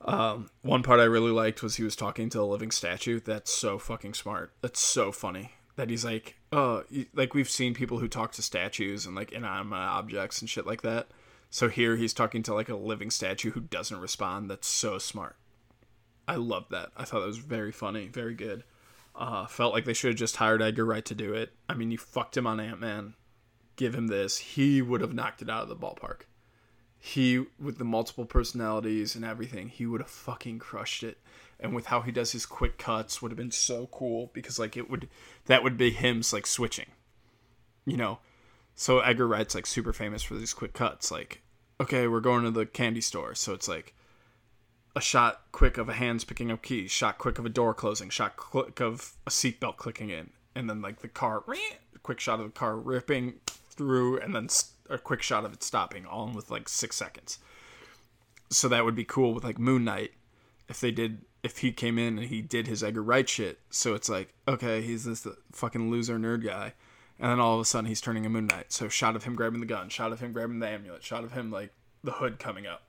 Um, 0.05 0.49
one 0.61 0.83
part 0.83 1.01
I 1.01 1.05
really 1.05 1.31
liked 1.31 1.61
was 1.61 1.75
he 1.75 1.83
was 1.83 1.97
talking 1.97 2.29
to 2.29 2.41
a 2.41 2.43
living 2.43 2.71
statue. 2.71 3.19
That's 3.19 3.51
so 3.51 3.77
fucking 3.77 4.13
smart. 4.13 4.53
That's 4.61 4.79
so 4.79 5.11
funny. 5.11 5.51
That 5.75 5.89
he's 5.89 6.05
like, 6.05 6.37
oh, 6.51 6.83
like 7.13 7.33
we've 7.33 7.49
seen 7.49 7.73
people 7.73 7.99
who 7.99 8.07
talk 8.07 8.31
to 8.33 8.41
statues 8.41 9.05
and 9.05 9.15
like 9.15 9.31
inanimate 9.31 9.77
objects 9.77 10.39
and 10.39 10.49
shit 10.49 10.65
like 10.65 10.81
that. 10.83 11.09
So 11.49 11.69
here 11.69 11.95
he's 11.95 12.13
talking 12.13 12.43
to 12.43 12.53
like 12.53 12.69
a 12.69 12.75
living 12.75 13.09
statue 13.09 13.51
who 13.51 13.61
doesn't 13.61 13.99
respond. 13.99 14.49
That's 14.49 14.67
so 14.67 14.97
smart. 14.97 15.35
I 16.27 16.35
love 16.35 16.65
that. 16.71 16.89
I 16.97 17.05
thought 17.05 17.21
that 17.21 17.27
was 17.27 17.37
very 17.37 17.71
funny, 17.71 18.07
very 18.07 18.33
good. 18.33 18.63
Uh, 19.15 19.47
felt 19.47 19.73
like 19.73 19.85
they 19.85 19.93
should 19.93 20.09
have 20.09 20.19
just 20.19 20.35
hired 20.35 20.61
Edgar 20.61 20.85
Wright 20.85 21.05
to 21.05 21.15
do 21.15 21.33
it. 21.33 21.53
I 21.67 21.73
mean, 21.73 21.89
you 21.89 21.97
fucked 21.97 22.37
him 22.37 22.45
on 22.45 22.59
Ant 22.59 22.79
Man. 22.79 23.15
Give 23.75 23.95
him 23.95 24.07
this. 24.07 24.37
He 24.37 24.81
would 24.81 25.01
have 25.01 25.13
knocked 25.13 25.41
it 25.41 25.49
out 25.49 25.63
of 25.63 25.69
the 25.69 25.75
ballpark. 25.75 26.21
He, 26.99 27.45
with 27.59 27.77
the 27.77 27.85
multiple 27.85 28.25
personalities 28.25 29.15
and 29.15 29.23
everything, 29.23 29.69
he 29.69 29.85
would 29.85 30.01
have 30.01 30.09
fucking 30.09 30.59
crushed 30.59 31.03
it. 31.03 31.19
And 31.59 31.73
with 31.73 31.87
how 31.87 32.01
he 32.01 32.11
does 32.11 32.31
his 32.31 32.45
quick 32.45 32.77
cuts, 32.77 33.21
would 33.21 33.31
have 33.31 33.37
been 33.37 33.51
so 33.51 33.87
cool 33.91 34.29
because 34.33 34.59
like 34.59 34.77
it 34.77 34.89
would, 34.89 35.07
that 35.45 35.63
would 35.63 35.77
be 35.77 35.91
him 35.91 36.21
like 36.31 36.45
switching. 36.45 36.87
You 37.85 37.97
know, 37.97 38.19
so 38.79 38.99
Edgar 38.99 39.27
Wright's 39.27 39.55
like 39.55 39.65
super 39.65 39.91
famous 39.91 40.21
for 40.21 40.35
these 40.35 40.53
quick 40.53 40.71
cuts. 40.71 41.09
Like, 41.11 41.41
okay, 41.81 42.07
we're 42.07 42.19
going 42.19 42.43
to 42.43 42.51
the 42.51 42.67
candy 42.67 43.01
store, 43.01 43.33
so 43.33 43.53
it's 43.53 43.67
like 43.67 43.95
a 44.95 45.01
shot 45.01 45.41
quick 45.51 45.79
of 45.79 45.89
a 45.89 45.93
hands 45.93 46.23
picking 46.23 46.51
up 46.51 46.61
keys, 46.61 46.91
shot 46.91 47.17
quick 47.17 47.39
of 47.39 47.45
a 47.45 47.49
door 47.49 47.73
closing, 47.73 48.09
shot 48.09 48.37
quick 48.37 48.79
of 48.79 49.13
a 49.25 49.31
seatbelt 49.31 49.77
clicking 49.77 50.11
in, 50.11 50.29
and 50.53 50.69
then 50.69 50.83
like 50.83 50.99
the 50.99 51.07
car, 51.07 51.43
quick 52.03 52.19
shot 52.19 52.39
of 52.39 52.45
the 52.45 52.51
car 52.51 52.77
ripping 52.77 53.39
through, 53.47 54.19
and 54.19 54.35
then 54.35 54.47
a 54.91 54.99
quick 54.99 55.23
shot 55.23 55.43
of 55.43 55.53
it 55.53 55.63
stopping, 55.63 56.05
all 56.05 56.27
in 56.27 56.35
with 56.35 56.51
like 56.51 56.69
six 56.69 56.95
seconds. 56.95 57.39
So 58.51 58.67
that 58.67 58.85
would 58.85 58.95
be 58.95 59.03
cool 59.03 59.33
with 59.33 59.43
like 59.43 59.57
Moon 59.57 59.85
Knight 59.85 60.11
if 60.69 60.79
they 60.79 60.91
did 60.91 61.25
if 61.41 61.57
he 61.57 61.71
came 61.71 61.97
in 61.97 62.19
and 62.19 62.27
he 62.27 62.43
did 62.43 62.67
his 62.67 62.83
Edgar 62.83 63.01
Wright 63.01 63.27
shit. 63.27 63.57
So 63.71 63.95
it's 63.95 64.07
like, 64.07 64.35
okay, 64.47 64.83
he's 64.83 65.03
this 65.05 65.27
fucking 65.51 65.89
loser 65.89 66.19
nerd 66.19 66.45
guy 66.45 66.73
and 67.19 67.31
then 67.31 67.39
all 67.39 67.55
of 67.55 67.61
a 67.61 67.65
sudden 67.65 67.87
he's 67.87 68.01
turning 68.01 68.25
a 68.25 68.29
Moon 68.29 68.47
Knight. 68.47 68.71
So 68.71 68.87
shot 68.87 69.15
of 69.15 69.23
him 69.23 69.35
grabbing 69.35 69.59
the 69.59 69.65
gun, 69.65 69.89
shot 69.89 70.11
of 70.11 70.19
him 70.19 70.33
grabbing 70.33 70.59
the 70.59 70.67
amulet, 70.67 71.03
shot 71.03 71.23
of 71.23 71.33
him 71.33 71.51
like 71.51 71.73
the 72.03 72.13
hood 72.13 72.39
coming 72.39 72.67
up, 72.67 72.83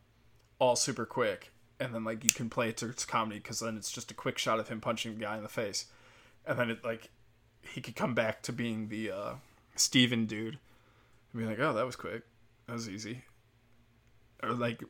all 0.59 0.77
super 0.77 1.07
quick. 1.07 1.53
And 1.81 1.95
then 1.95 2.05
like 2.05 2.25
you 2.25 2.31
can 2.31 2.51
play 2.51 2.71
it 2.71 2.77
to 2.79 2.89
its 2.89 3.05
comedy 3.05 3.39
because 3.39 3.61
then 3.61 3.77
it's 3.77 3.93
just 3.93 4.11
a 4.11 4.15
quick 4.15 4.37
shot 4.37 4.59
of 4.59 4.69
him 4.69 4.81
punching 4.81 5.15
the 5.15 5.21
guy 5.21 5.37
in 5.37 5.45
the 5.45 5.49
face, 5.49 5.87
and 6.45 6.59
then 6.59 6.71
it 6.71 6.85
like 6.85 7.11
he 7.63 7.81
could 7.81 7.95
come 7.95 8.15
back 8.15 8.43
to 8.43 8.53
being 8.53 8.89
the 8.89 9.13
uh, 9.13 9.33
Steven 9.77 10.27
dude, 10.27 10.59
and 11.33 11.41
be 11.41 11.47
like, 11.47 11.61
oh 11.61 11.73
that 11.75 11.87
was 11.87 11.95
quick, 11.95 12.25
that 12.67 12.73
was 12.73 12.89
easy, 12.89 13.23
or 14.43 14.55
like 14.55 14.83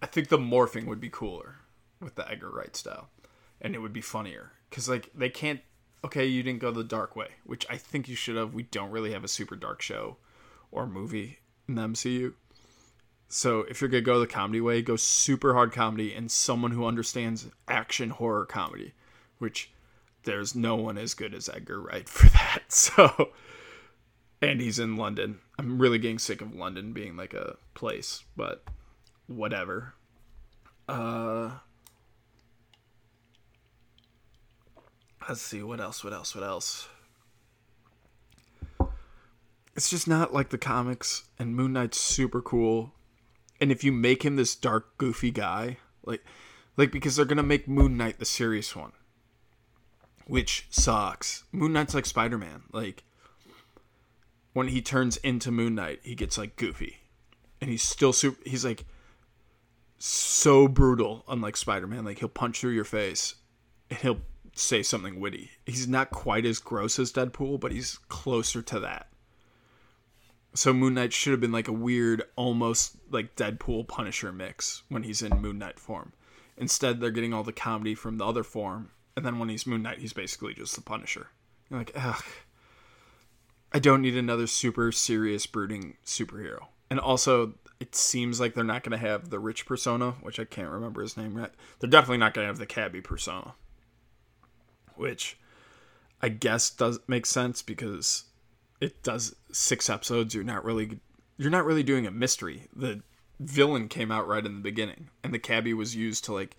I 0.00 0.06
think 0.06 0.28
the 0.28 0.38
morphing 0.38 0.86
would 0.86 1.00
be 1.00 1.10
cooler 1.10 1.56
with 2.00 2.14
the 2.14 2.26
Edgar 2.26 2.50
Wright 2.50 2.74
style, 2.74 3.10
and 3.60 3.74
it 3.74 3.80
would 3.80 3.92
be 3.92 4.00
funnier 4.00 4.52
because 4.70 4.88
like 4.88 5.10
they 5.14 5.28
can't. 5.28 5.60
Okay, 6.04 6.26
you 6.26 6.42
didn't 6.42 6.60
go 6.60 6.70
the 6.70 6.82
dark 6.82 7.14
way, 7.14 7.28
which 7.44 7.64
I 7.70 7.76
think 7.76 8.08
you 8.08 8.16
should 8.16 8.36
have. 8.36 8.54
We 8.54 8.64
don't 8.64 8.90
really 8.90 9.12
have 9.12 9.24
a 9.24 9.28
super 9.28 9.54
dark 9.54 9.80
show 9.80 10.16
or 10.70 10.86
movie 10.86 11.38
in 11.68 11.76
the 11.76 11.82
MCU. 11.82 12.34
So 13.28 13.60
if 13.60 13.80
you're 13.80 13.88
gonna 13.88 14.02
go 14.02 14.20
the 14.20 14.26
comedy 14.26 14.60
way, 14.60 14.82
go 14.82 14.96
super 14.96 15.54
hard 15.54 15.72
comedy 15.72 16.12
and 16.12 16.30
someone 16.30 16.72
who 16.72 16.84
understands 16.84 17.48
action 17.66 18.10
horror 18.10 18.44
comedy, 18.44 18.92
which 19.38 19.72
there's 20.24 20.54
no 20.54 20.76
one 20.76 20.98
as 20.98 21.14
good 21.14 21.34
as 21.34 21.48
Edgar 21.48 21.80
Wright 21.80 22.08
for 22.08 22.28
that. 22.30 22.64
So 22.72 23.30
and 24.42 24.60
he's 24.60 24.78
in 24.78 24.96
London. 24.96 25.38
I'm 25.58 25.78
really 25.78 25.98
getting 25.98 26.18
sick 26.18 26.42
of 26.42 26.54
London 26.54 26.92
being 26.92 27.16
like 27.16 27.32
a 27.32 27.56
place, 27.74 28.24
but 28.36 28.64
whatever. 29.28 29.94
Uh 30.88 31.52
Let's 35.28 35.40
see 35.40 35.62
what 35.62 35.80
else, 35.80 36.02
what 36.02 36.12
else, 36.12 36.34
what 36.34 36.44
else. 36.44 36.88
It's 39.74 39.88
just 39.88 40.06
not 40.06 40.34
like 40.34 40.50
the 40.50 40.58
comics 40.58 41.24
and 41.38 41.56
Moon 41.56 41.72
Knight's 41.72 41.98
super 41.98 42.42
cool. 42.42 42.92
And 43.60 43.72
if 43.72 43.84
you 43.84 43.92
make 43.92 44.24
him 44.24 44.36
this 44.36 44.54
dark 44.54 44.98
goofy 44.98 45.30
guy, 45.30 45.78
like 46.04 46.24
like 46.76 46.90
because 46.90 47.16
they're 47.16 47.24
to 47.24 47.42
make 47.42 47.68
Moon 47.68 47.96
Knight 47.96 48.18
the 48.18 48.24
serious 48.24 48.74
one, 48.74 48.92
which 50.26 50.66
sucks. 50.70 51.44
Moon 51.52 51.72
Knight's 51.72 51.94
like 51.94 52.06
Spider-Man. 52.06 52.64
Like 52.72 53.04
when 54.52 54.68
he 54.68 54.82
turns 54.82 55.16
into 55.18 55.50
Moon 55.50 55.74
Knight, 55.74 56.00
he 56.02 56.14
gets 56.14 56.36
like 56.36 56.56
goofy, 56.56 56.98
and 57.60 57.70
he's 57.70 57.82
still 57.82 58.12
super. 58.12 58.40
He's 58.44 58.64
like 58.64 58.84
so 59.98 60.68
brutal, 60.68 61.24
unlike 61.28 61.56
Spider 61.56 61.86
Man. 61.86 62.04
Like 62.04 62.18
he'll 62.18 62.28
punch 62.28 62.60
through 62.60 62.72
your 62.72 62.84
face, 62.84 63.36
and 63.88 63.98
he'll 64.00 64.20
say 64.54 64.82
something 64.82 65.20
witty. 65.20 65.50
He's 65.66 65.88
not 65.88 66.10
quite 66.10 66.44
as 66.44 66.58
gross 66.58 66.98
as 66.98 67.12
Deadpool, 67.12 67.60
but 67.60 67.72
he's 67.72 67.98
closer 68.08 68.62
to 68.62 68.80
that. 68.80 69.08
So 70.54 70.72
Moon 70.72 70.94
Knight 70.94 71.12
should 71.12 71.30
have 71.30 71.40
been 71.40 71.52
like 71.52 71.68
a 71.68 71.72
weird, 71.72 72.24
almost 72.36 72.96
like 73.10 73.36
Deadpool 73.36 73.88
Punisher 73.88 74.32
mix 74.32 74.82
when 74.88 75.02
he's 75.02 75.22
in 75.22 75.40
Moon 75.40 75.58
Knight 75.58 75.78
form. 75.78 76.12
Instead, 76.58 77.00
they're 77.00 77.10
getting 77.10 77.32
all 77.32 77.42
the 77.42 77.52
comedy 77.52 77.94
from 77.94 78.18
the 78.18 78.26
other 78.26 78.42
form, 78.42 78.90
and 79.16 79.24
then 79.24 79.38
when 79.38 79.48
he's 79.48 79.66
Moon 79.66 79.82
Knight, 79.82 79.98
he's 79.98 80.12
basically 80.12 80.52
just 80.52 80.74
the 80.74 80.82
Punisher. 80.82 81.28
You're 81.70 81.80
like, 81.80 81.92
ugh 81.96 82.22
I 83.74 83.78
don't 83.78 84.02
need 84.02 84.16
another 84.16 84.46
super 84.46 84.92
serious 84.92 85.46
brooding 85.46 85.96
superhero. 86.04 86.66
And 86.90 87.00
also, 87.00 87.54
it 87.80 87.94
seems 87.94 88.38
like 88.38 88.54
they're 88.54 88.64
not 88.64 88.84
going 88.84 88.98
to 88.98 89.06
have 89.06 89.30
the 89.30 89.38
rich 89.38 89.64
persona, 89.64 90.12
which 90.20 90.38
I 90.38 90.44
can't 90.44 90.68
remember 90.68 91.00
his 91.00 91.16
name 91.16 91.34
right. 91.34 91.50
They're 91.78 91.88
definitely 91.88 92.18
not 92.18 92.34
going 92.34 92.44
to 92.44 92.48
have 92.48 92.58
the 92.58 92.66
cabbie 92.66 93.00
persona, 93.00 93.54
which 94.96 95.38
I 96.20 96.28
guess 96.28 96.70
does 96.70 97.00
make 97.06 97.26
sense 97.26 97.62
because 97.62 98.24
it 98.80 99.02
does 99.02 99.34
six 99.52 99.88
episodes. 99.90 100.34
You're 100.34 100.44
not 100.44 100.64
really 100.64 101.00
you're 101.36 101.50
not 101.50 101.64
really 101.64 101.82
doing 101.82 102.06
a 102.06 102.10
mystery. 102.10 102.68
The 102.74 103.02
villain 103.40 103.88
came 103.88 104.12
out 104.12 104.28
right 104.28 104.44
in 104.44 104.54
the 104.54 104.60
beginning, 104.60 105.08
and 105.24 105.34
the 105.34 105.38
cabbie 105.38 105.74
was 105.74 105.96
used 105.96 106.24
to 106.24 106.32
like 106.32 106.56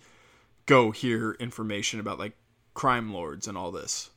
go 0.66 0.90
hear 0.90 1.32
information 1.32 2.00
about 2.00 2.18
like 2.18 2.36
crime 2.74 3.12
lords 3.12 3.48
and 3.48 3.56
all 3.56 3.70
this. 3.70 4.10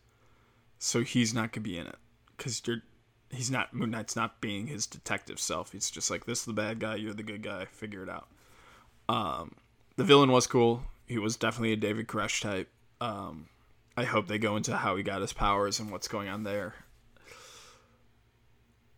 So 0.80 1.04
he's 1.04 1.34
not 1.34 1.52
gonna 1.52 1.64
be 1.64 1.78
in 1.78 1.88
it 1.88 1.98
because 2.36 2.62
you're 2.66 2.82
he's 3.30 3.52
not 3.52 3.74
Moon 3.74 3.92
Knight's 3.92 4.16
not 4.16 4.42
being 4.42 4.68
his 4.68 4.88
detective 4.88 5.40
self. 5.40 5.72
He's 5.72 5.90
just 5.90 6.10
like 6.12 6.26
this 6.26 6.40
is 6.40 6.46
the 6.46 6.54
bad 6.54 6.80
guy, 6.80 6.96
you're 6.96 7.14
the 7.14 7.24
good 7.24 7.44
guy. 7.44 7.66
Figure 7.66 8.04
it 8.04 8.10
out. 8.10 8.28
Um, 9.10 9.56
the 9.96 10.04
villain 10.04 10.32
was 10.32 10.48
cool. 10.48 10.84
He 11.06 11.18
was 11.18 11.38
definitely 11.38 11.74
a 11.74 11.78
David 11.78 12.08
Koresh 12.08 12.42
type. 12.42 12.70
Um, 13.00 13.48
I 13.98 14.04
hope 14.04 14.28
they 14.28 14.38
go 14.38 14.56
into 14.56 14.78
how 14.78 14.96
he 14.96 15.02
got 15.02 15.22
his 15.22 15.34
powers 15.34 15.80
and 15.80 15.92
what's 15.92 16.08
going 16.08 16.30
on 16.30 16.44
there. 16.44 16.76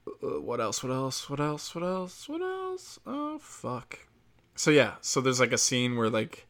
Uh, 0.06 0.42
what 0.42 0.60
else? 0.60 0.84
What 0.84 0.92
else? 0.92 1.30
What 1.30 1.40
else? 1.40 1.74
What 1.74 1.86
else? 1.86 2.28
What 2.28 2.42
else? 2.42 3.00
Oh 3.06 3.40
fuck. 3.40 4.00
So 4.56 4.72
yeah, 4.72 4.96
so 5.00 5.22
there's 5.22 5.40
like 5.40 5.54
a 5.54 5.58
scene 5.58 5.96
where 5.96 6.10
like 6.10 6.48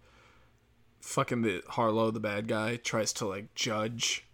fucking 1.00 1.44
the 1.44 1.62
Harrow, 1.76 2.10
the 2.10 2.20
bad 2.20 2.48
guy, 2.48 2.78
tries 2.78 3.14
to 3.14 3.28
like 3.28 3.54
judge 3.54 4.26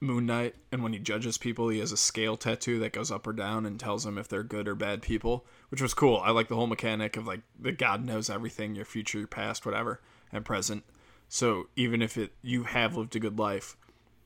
Moon 0.00 0.24
Knight, 0.24 0.54
and 0.72 0.82
when 0.82 0.94
he 0.94 0.98
judges 0.98 1.36
people, 1.36 1.68
he 1.68 1.80
has 1.80 1.92
a 1.92 1.98
scale 1.98 2.38
tattoo 2.38 2.78
that 2.78 2.94
goes 2.94 3.10
up 3.10 3.26
or 3.26 3.34
down 3.34 3.66
and 3.66 3.78
tells 3.78 4.06
him 4.06 4.16
if 4.16 4.26
they're 4.26 4.42
good 4.42 4.68
or 4.68 4.74
bad 4.74 5.02
people, 5.02 5.44
which 5.68 5.82
was 5.82 5.92
cool. 5.92 6.16
I 6.24 6.30
like 6.30 6.48
the 6.48 6.56
whole 6.56 6.66
mechanic 6.66 7.18
of 7.18 7.26
like 7.26 7.42
the 7.58 7.72
God 7.72 8.02
knows 8.06 8.30
everything, 8.30 8.74
your 8.74 8.86
future, 8.86 9.18
your 9.18 9.26
past, 9.26 9.66
whatever, 9.66 10.00
and 10.32 10.46
present. 10.46 10.84
So 11.30 11.68
even 11.76 12.02
if 12.02 12.18
it 12.18 12.32
you 12.42 12.64
have 12.64 12.96
lived 12.96 13.16
a 13.16 13.20
good 13.20 13.38
life, 13.38 13.78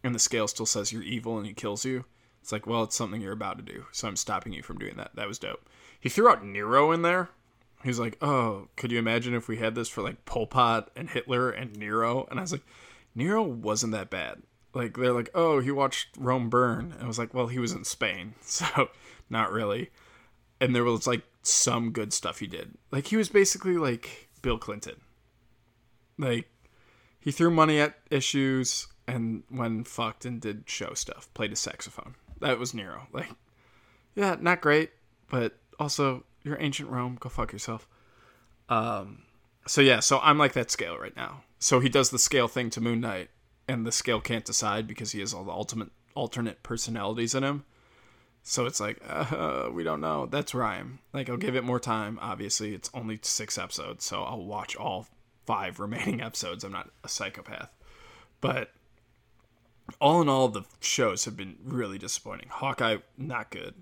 and 0.03 0.13
the 0.13 0.19
scale 0.19 0.49
still 0.49 0.67
says 0.67 0.93
you're 0.93 1.03
evil 1.03 1.39
and 1.39 1.47
he 1.47 1.53
kills 1.53 1.85
you, 1.85 2.05
it's 2.43 2.51
like, 2.51 2.67
well, 2.67 2.83
it's 2.83 2.97
something 2.97 3.21
you're 3.21 3.33
about 3.33 3.59
to 3.59 3.63
do, 3.63 3.87
so 3.93 4.09
I'm 4.09 4.17
stopping 4.17 4.53
you 4.53 4.63
from 4.65 4.79
doing 4.79 4.97
that. 4.97 5.15
That 5.15 5.29
was 5.29 5.39
dope. 5.39 5.69
He 6.01 6.09
threw 6.09 6.29
out 6.29 6.45
Nero 6.45 6.91
in 6.91 7.03
there. 7.03 7.31
He's 7.85 8.01
like, 8.01 8.17
oh, 8.21 8.69
could 8.77 8.91
you 8.91 8.99
imagine 8.99 9.35
if 9.35 9.47
we 9.47 9.59
had 9.59 9.77
this 9.77 9.89
for 9.89 10.03
like 10.03 10.25
Pol 10.25 10.49
Pot 10.49 10.91
and 10.97 11.09
Hitler 11.09 11.51
and 11.51 11.77
Nero? 11.77 12.27
And 12.29 12.41
I 12.41 12.43
was 12.43 12.53
like, 12.53 12.65
Nero 13.15 13.43
wasn't 13.43 13.93
that 13.93 14.11
bad 14.11 14.43
like 14.75 14.97
they're 14.97 15.13
like, 15.13 15.31
oh, 15.35 15.61
he 15.61 15.71
watched 15.71 16.09
Rome 16.19 16.51
burn. 16.51 16.93
And 16.93 17.03
I 17.03 17.07
was 17.07 17.19
like, 17.19 17.33
well, 17.33 17.47
he 17.47 17.59
was 17.59 17.73
in 17.73 17.85
Spain, 17.85 18.35
so 18.41 18.91
not 19.31 19.53
really. 19.53 19.91
And 20.61 20.75
there 20.75 20.85
was 20.85 21.07
like 21.07 21.23
some 21.43 21.91
good 21.91 22.13
stuff 22.13 22.41
he 22.41 22.47
did. 22.47 22.75
Like 22.91 23.07
he 23.09 23.17
was 23.17 23.29
basically 23.29 23.77
like 23.77 24.29
Bill 24.43 24.59
Clinton. 24.59 24.97
Like 26.19 26.49
he 27.25 27.31
threw 27.31 27.51
money 27.51 27.81
at 27.81 27.97
issues 28.11 28.87
and 29.09 29.45
when 29.49 29.83
fucked 29.83 30.27
and 30.27 30.43
did 30.43 30.65
show 30.69 30.93
stuff, 30.93 31.33
played 31.33 31.53
a 31.53 31.57
saxophone. 31.57 32.17
That 32.41 32.59
was 32.59 32.75
Nero. 32.75 33.07
Like, 33.13 33.31
yeah, 34.15 34.37
not 34.39 34.61
great, 34.61 34.91
but 35.31 35.57
also 35.81 36.25
you're 36.43 36.61
ancient 36.61 36.91
Rome. 36.91 37.17
Go 37.19 37.31
fuck 37.31 37.51
yourself. 37.51 37.89
Um, 38.69 39.23
so 39.67 39.81
yeah, 39.81 40.01
so 40.01 40.21
I'm 40.23 40.37
like 40.37 40.53
that 40.53 40.71
scale 40.71 40.99
right 40.99 41.17
now. 41.17 41.45
So 41.59 41.81
he 41.81 41.89
does 41.89 42.11
the 42.11 42.19
scale 42.19 42.47
thing 42.47 42.69
to 42.71 42.83
Moon 42.83 43.01
Knight, 43.01 43.31
and 43.67 43.87
the 43.87 43.93
scale 43.93 44.21
can't 44.21 44.45
decide 44.45 44.87
because 44.87 45.13
he 45.13 45.21
has 45.21 45.33
all 45.33 45.45
the 45.45 45.51
ultimate 45.51 45.89
alternate 46.15 46.63
personalities 46.63 47.35
in 47.35 47.43
him. 47.43 47.65
So 48.43 48.67
it's 48.67 48.81
like, 48.81 49.01
uh, 49.09 49.71
we 49.73 49.83
don't 49.83 50.03
know. 50.03 50.27
That's 50.27 50.55
Ryan. 50.55 50.99
Like, 51.15 51.31
I'll 51.31 51.39
give 51.39 51.57
it 51.57 51.65
more 51.65 51.81
time. 51.81 52.19
Obviously, 52.21 52.75
it's 52.75 52.91
only 52.93 53.19
six 53.23 53.57
episodes, 53.57 54.05
so 54.05 54.23
I'll 54.23 54.45
watch 54.45 54.77
all 54.77 55.07
five 55.47 55.79
remaining 55.81 56.21
episodes. 56.21 56.65
I'm 56.65 56.73
not 56.73 56.91
a 57.03 57.09
psychopath. 57.09 57.71
But 58.41 58.71
all 60.01 60.21
in 60.23 60.29
all, 60.29 60.49
the 60.49 60.65
shows 60.81 61.25
have 61.25 61.37
been 61.37 61.57
really 61.65 61.99
disappointing. 61.99 62.49
Hawkeye, 62.51 62.99
not 63.17 63.51
good. 63.51 63.75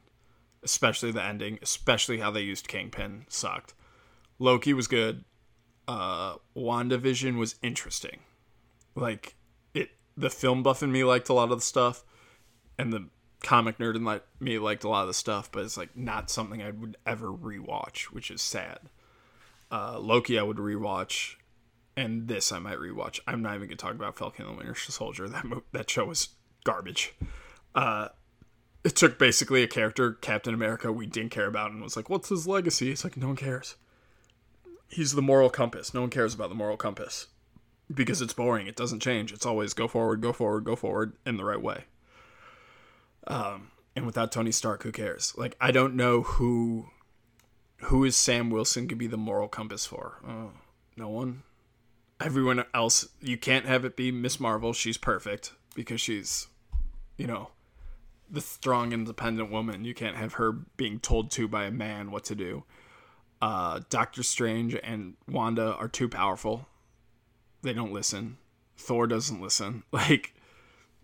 Especially 0.63 1.11
the 1.11 1.23
ending, 1.23 1.59
especially 1.63 2.19
how 2.19 2.31
they 2.31 2.43
used 2.43 2.69
Kingpin, 2.69 3.27
sucked. 3.29 3.75
Loki 4.39 4.73
was 4.73 4.87
good. 4.87 5.25
Uh, 5.89 6.37
WandaVision 6.57 7.37
was 7.39 7.57
interesting. 7.63 8.21
Like, 8.95 9.35
it, 9.75 9.91
the 10.17 10.31
film 10.31 10.63
buff 10.63 10.83
in 10.83 10.93
me 10.93 11.03
liked 11.03 11.29
a 11.29 11.33
lot 11.33 11.51
of 11.51 11.59
the 11.59 11.65
stuff, 11.65 12.05
and 12.79 12.93
the 12.93 13.09
comic 13.43 13.79
nerd 13.79 13.97
in 13.97 14.21
me 14.41 14.59
liked 14.59 14.85
a 14.85 14.89
lot 14.89 15.03
of 15.03 15.09
the 15.09 15.15
stuff, 15.15 15.51
but 15.51 15.65
it's 15.65 15.77
like 15.77 15.97
not 15.97 16.31
something 16.31 16.63
I 16.63 16.71
would 16.71 16.97
ever 17.07 17.33
rewatch, 17.33 18.05
which 18.05 18.31
is 18.31 18.41
sad. 18.41 18.79
Uh, 19.71 19.99
Loki 19.99 20.39
I 20.39 20.43
would 20.43 20.59
rewatch, 20.59 21.37
and 21.97 22.29
this 22.29 22.53
I 22.53 22.59
might 22.59 22.79
rewatch. 22.79 23.21
I'm 23.27 23.43
not 23.43 23.55
even 23.55 23.69
gonna 23.69 23.77
talk 23.77 23.95
about 23.95 24.17
Falcon 24.17 24.47
and 24.47 24.55
the 24.55 24.59
Winter 24.59 24.75
Soldier. 24.75 25.29
That 25.29 25.45
mo- 25.45 25.63
that 25.73 25.91
show 25.91 26.07
was 26.07 26.31
garbage. 26.65 27.15
Uh, 27.75 28.09
it 28.85 28.97
took 28.97 29.19
basically 29.19 29.63
a 29.63 29.69
character, 29.69 30.13
Captain 30.13 30.55
America, 30.55 30.93
we 30.93 31.07
didn't 31.07 31.31
care 31.31 31.47
about, 31.47 31.71
and 31.71 31.83
was 31.83 31.97
like, 31.97 32.11
"What's 32.11 32.29
his 32.29 32.47
legacy?" 32.47 32.91
It's 32.91 33.05
like 33.05 33.17
no 33.17 33.29
one 33.29 33.37
cares. 33.37 33.77
He's 34.89 35.13
the 35.13 35.23
moral 35.23 35.51
compass. 35.51 35.95
No 35.95 36.03
one 36.03 36.11
cares 36.11 36.35
about 36.35 36.51
the 36.51 36.55
moral 36.55 36.77
compass 36.77 37.29
because 37.93 38.21
it's 38.21 38.35
boring. 38.35 38.67
It 38.67 38.77
doesn't 38.77 39.01
change. 39.01 39.33
It's 39.33 39.47
always 39.47 39.75
go 39.75 39.89
forward, 39.89 40.21
go 40.21 40.33
forward, 40.33 40.65
go 40.65 40.77
forward 40.77 41.15
in 41.25 41.37
the 41.37 41.45
right 41.45 41.61
way. 41.61 41.85
Um, 43.27 43.71
and 43.95 44.07
without 44.07 44.33
Tony 44.33 44.53
Stark, 44.53 44.83
who 44.83 44.93
cares? 44.93 45.35
Like 45.37 45.57
I 45.61 45.71
don't 45.71 45.95
know 45.95 46.23
who 46.23 46.89
who 47.85 48.05
is 48.05 48.17
Sam 48.17 48.51
Wilson 48.51 48.89
could 48.89 48.99
be 48.99 49.07
the 49.07 49.17
moral 49.17 49.49
compass 49.49 49.87
for. 49.87 50.19
Uh, 50.27 50.57
no 50.97 51.09
one. 51.09 51.43
Everyone 52.25 52.65
else, 52.73 53.09
you 53.21 53.37
can't 53.37 53.67
have 53.67 53.85
it 53.85 53.97
be 53.97 54.13
Miss 54.13 54.39
Marvel. 54.39 54.73
She's 54.73 54.97
perfect 54.97 55.53
because 55.75 56.01
she's, 56.01 56.49
you 57.17 57.27
know, 57.27 57.51
the 58.31 58.41
strong, 58.41 58.93
independent 58.93 59.51
woman. 59.51 59.85
You 59.85 59.95
can't 59.95 60.17
have 60.17 60.35
her 60.35 60.53
being 60.53 61.01
told 61.01 61.31
to 61.33 61.49
by 61.49 61.65
a 61.65 61.71
man 61.71 62.11
what 62.11 62.25
to 62.25 62.35
do. 62.35 62.65
Uh, 63.41 63.81
Doctor 63.91 64.23
Strange 64.23 64.77
and 64.83 65.15
Wanda 65.29 65.75
are 65.75 65.89
too 65.89 66.09
powerful 66.09 66.69
they 67.63 67.73
don't 67.73 67.93
listen. 67.93 68.37
Thor 68.77 69.07
doesn't 69.07 69.41
listen. 69.41 69.85
Like 69.93 70.35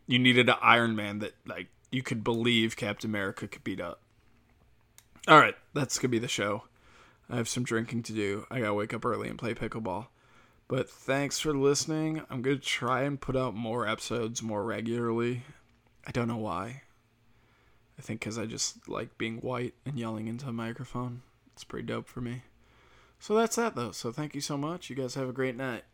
you 0.07 0.19
needed 0.19 0.49
an 0.49 0.57
Iron 0.63 0.97
Man 0.97 1.19
that 1.21 1.35
like 1.47 1.69
you 1.91 2.03
could 2.03 2.25
believe 2.25 2.77
Captain 2.77 3.11
America 3.11 3.47
could 3.47 3.63
beat 3.63 3.81
up. 3.81 4.01
All 5.27 5.39
right, 5.39 5.55
that's 5.75 5.99
gonna 5.99 6.09
be 6.09 6.19
the 6.19 6.29
show. 6.29 6.65
I 7.29 7.37
have 7.37 7.49
some 7.49 7.63
drinking 7.63 8.05
to 8.05 8.13
do. 8.13 8.47
I 8.51 8.61
gotta 8.61 8.75
wake 8.75 8.95
up 8.95 9.05
early 9.05 9.29
and 9.29 9.39
play 9.39 9.55
pickleball. 9.55 10.07
But 10.69 10.91
thanks 10.91 11.41
for 11.41 11.55
listening. 11.55 12.23
I'm 12.29 12.43
gonna 12.43 12.57
try 12.57 13.03
and 13.03 13.21
put 13.21 13.37
out 13.37 13.55
more 13.55 13.89
episodes 13.89 14.43
more 14.43 14.63
regularly. 14.63 15.43
I 16.07 16.11
don't 16.11 16.29
know 16.29 16.37
why. 16.37 16.83
I 17.99 18.03
think 18.03 18.21
because 18.21 18.39
I 18.39 18.45
just 18.45 18.87
like 18.87 19.17
being 19.19 19.39
white 19.39 19.75
and 19.87 19.99
yelling 19.99 20.29
into 20.29 20.47
a 20.47 20.53
microphone. 20.53 21.23
It's 21.55 21.65
pretty 21.65 21.87
dope 21.87 22.07
for 22.07 22.21
me. 22.21 22.43
So 23.19 23.35
that's 23.35 23.57
that 23.57 23.75
though. 23.75 23.93
So 23.93 24.13
thank 24.13 24.35
you 24.35 24.43
so 24.43 24.57
much. 24.57 24.91
You 24.91 24.97
guys 24.97 25.15
have 25.15 25.29
a 25.29 25.33
great 25.33 25.57
night. 25.57 25.85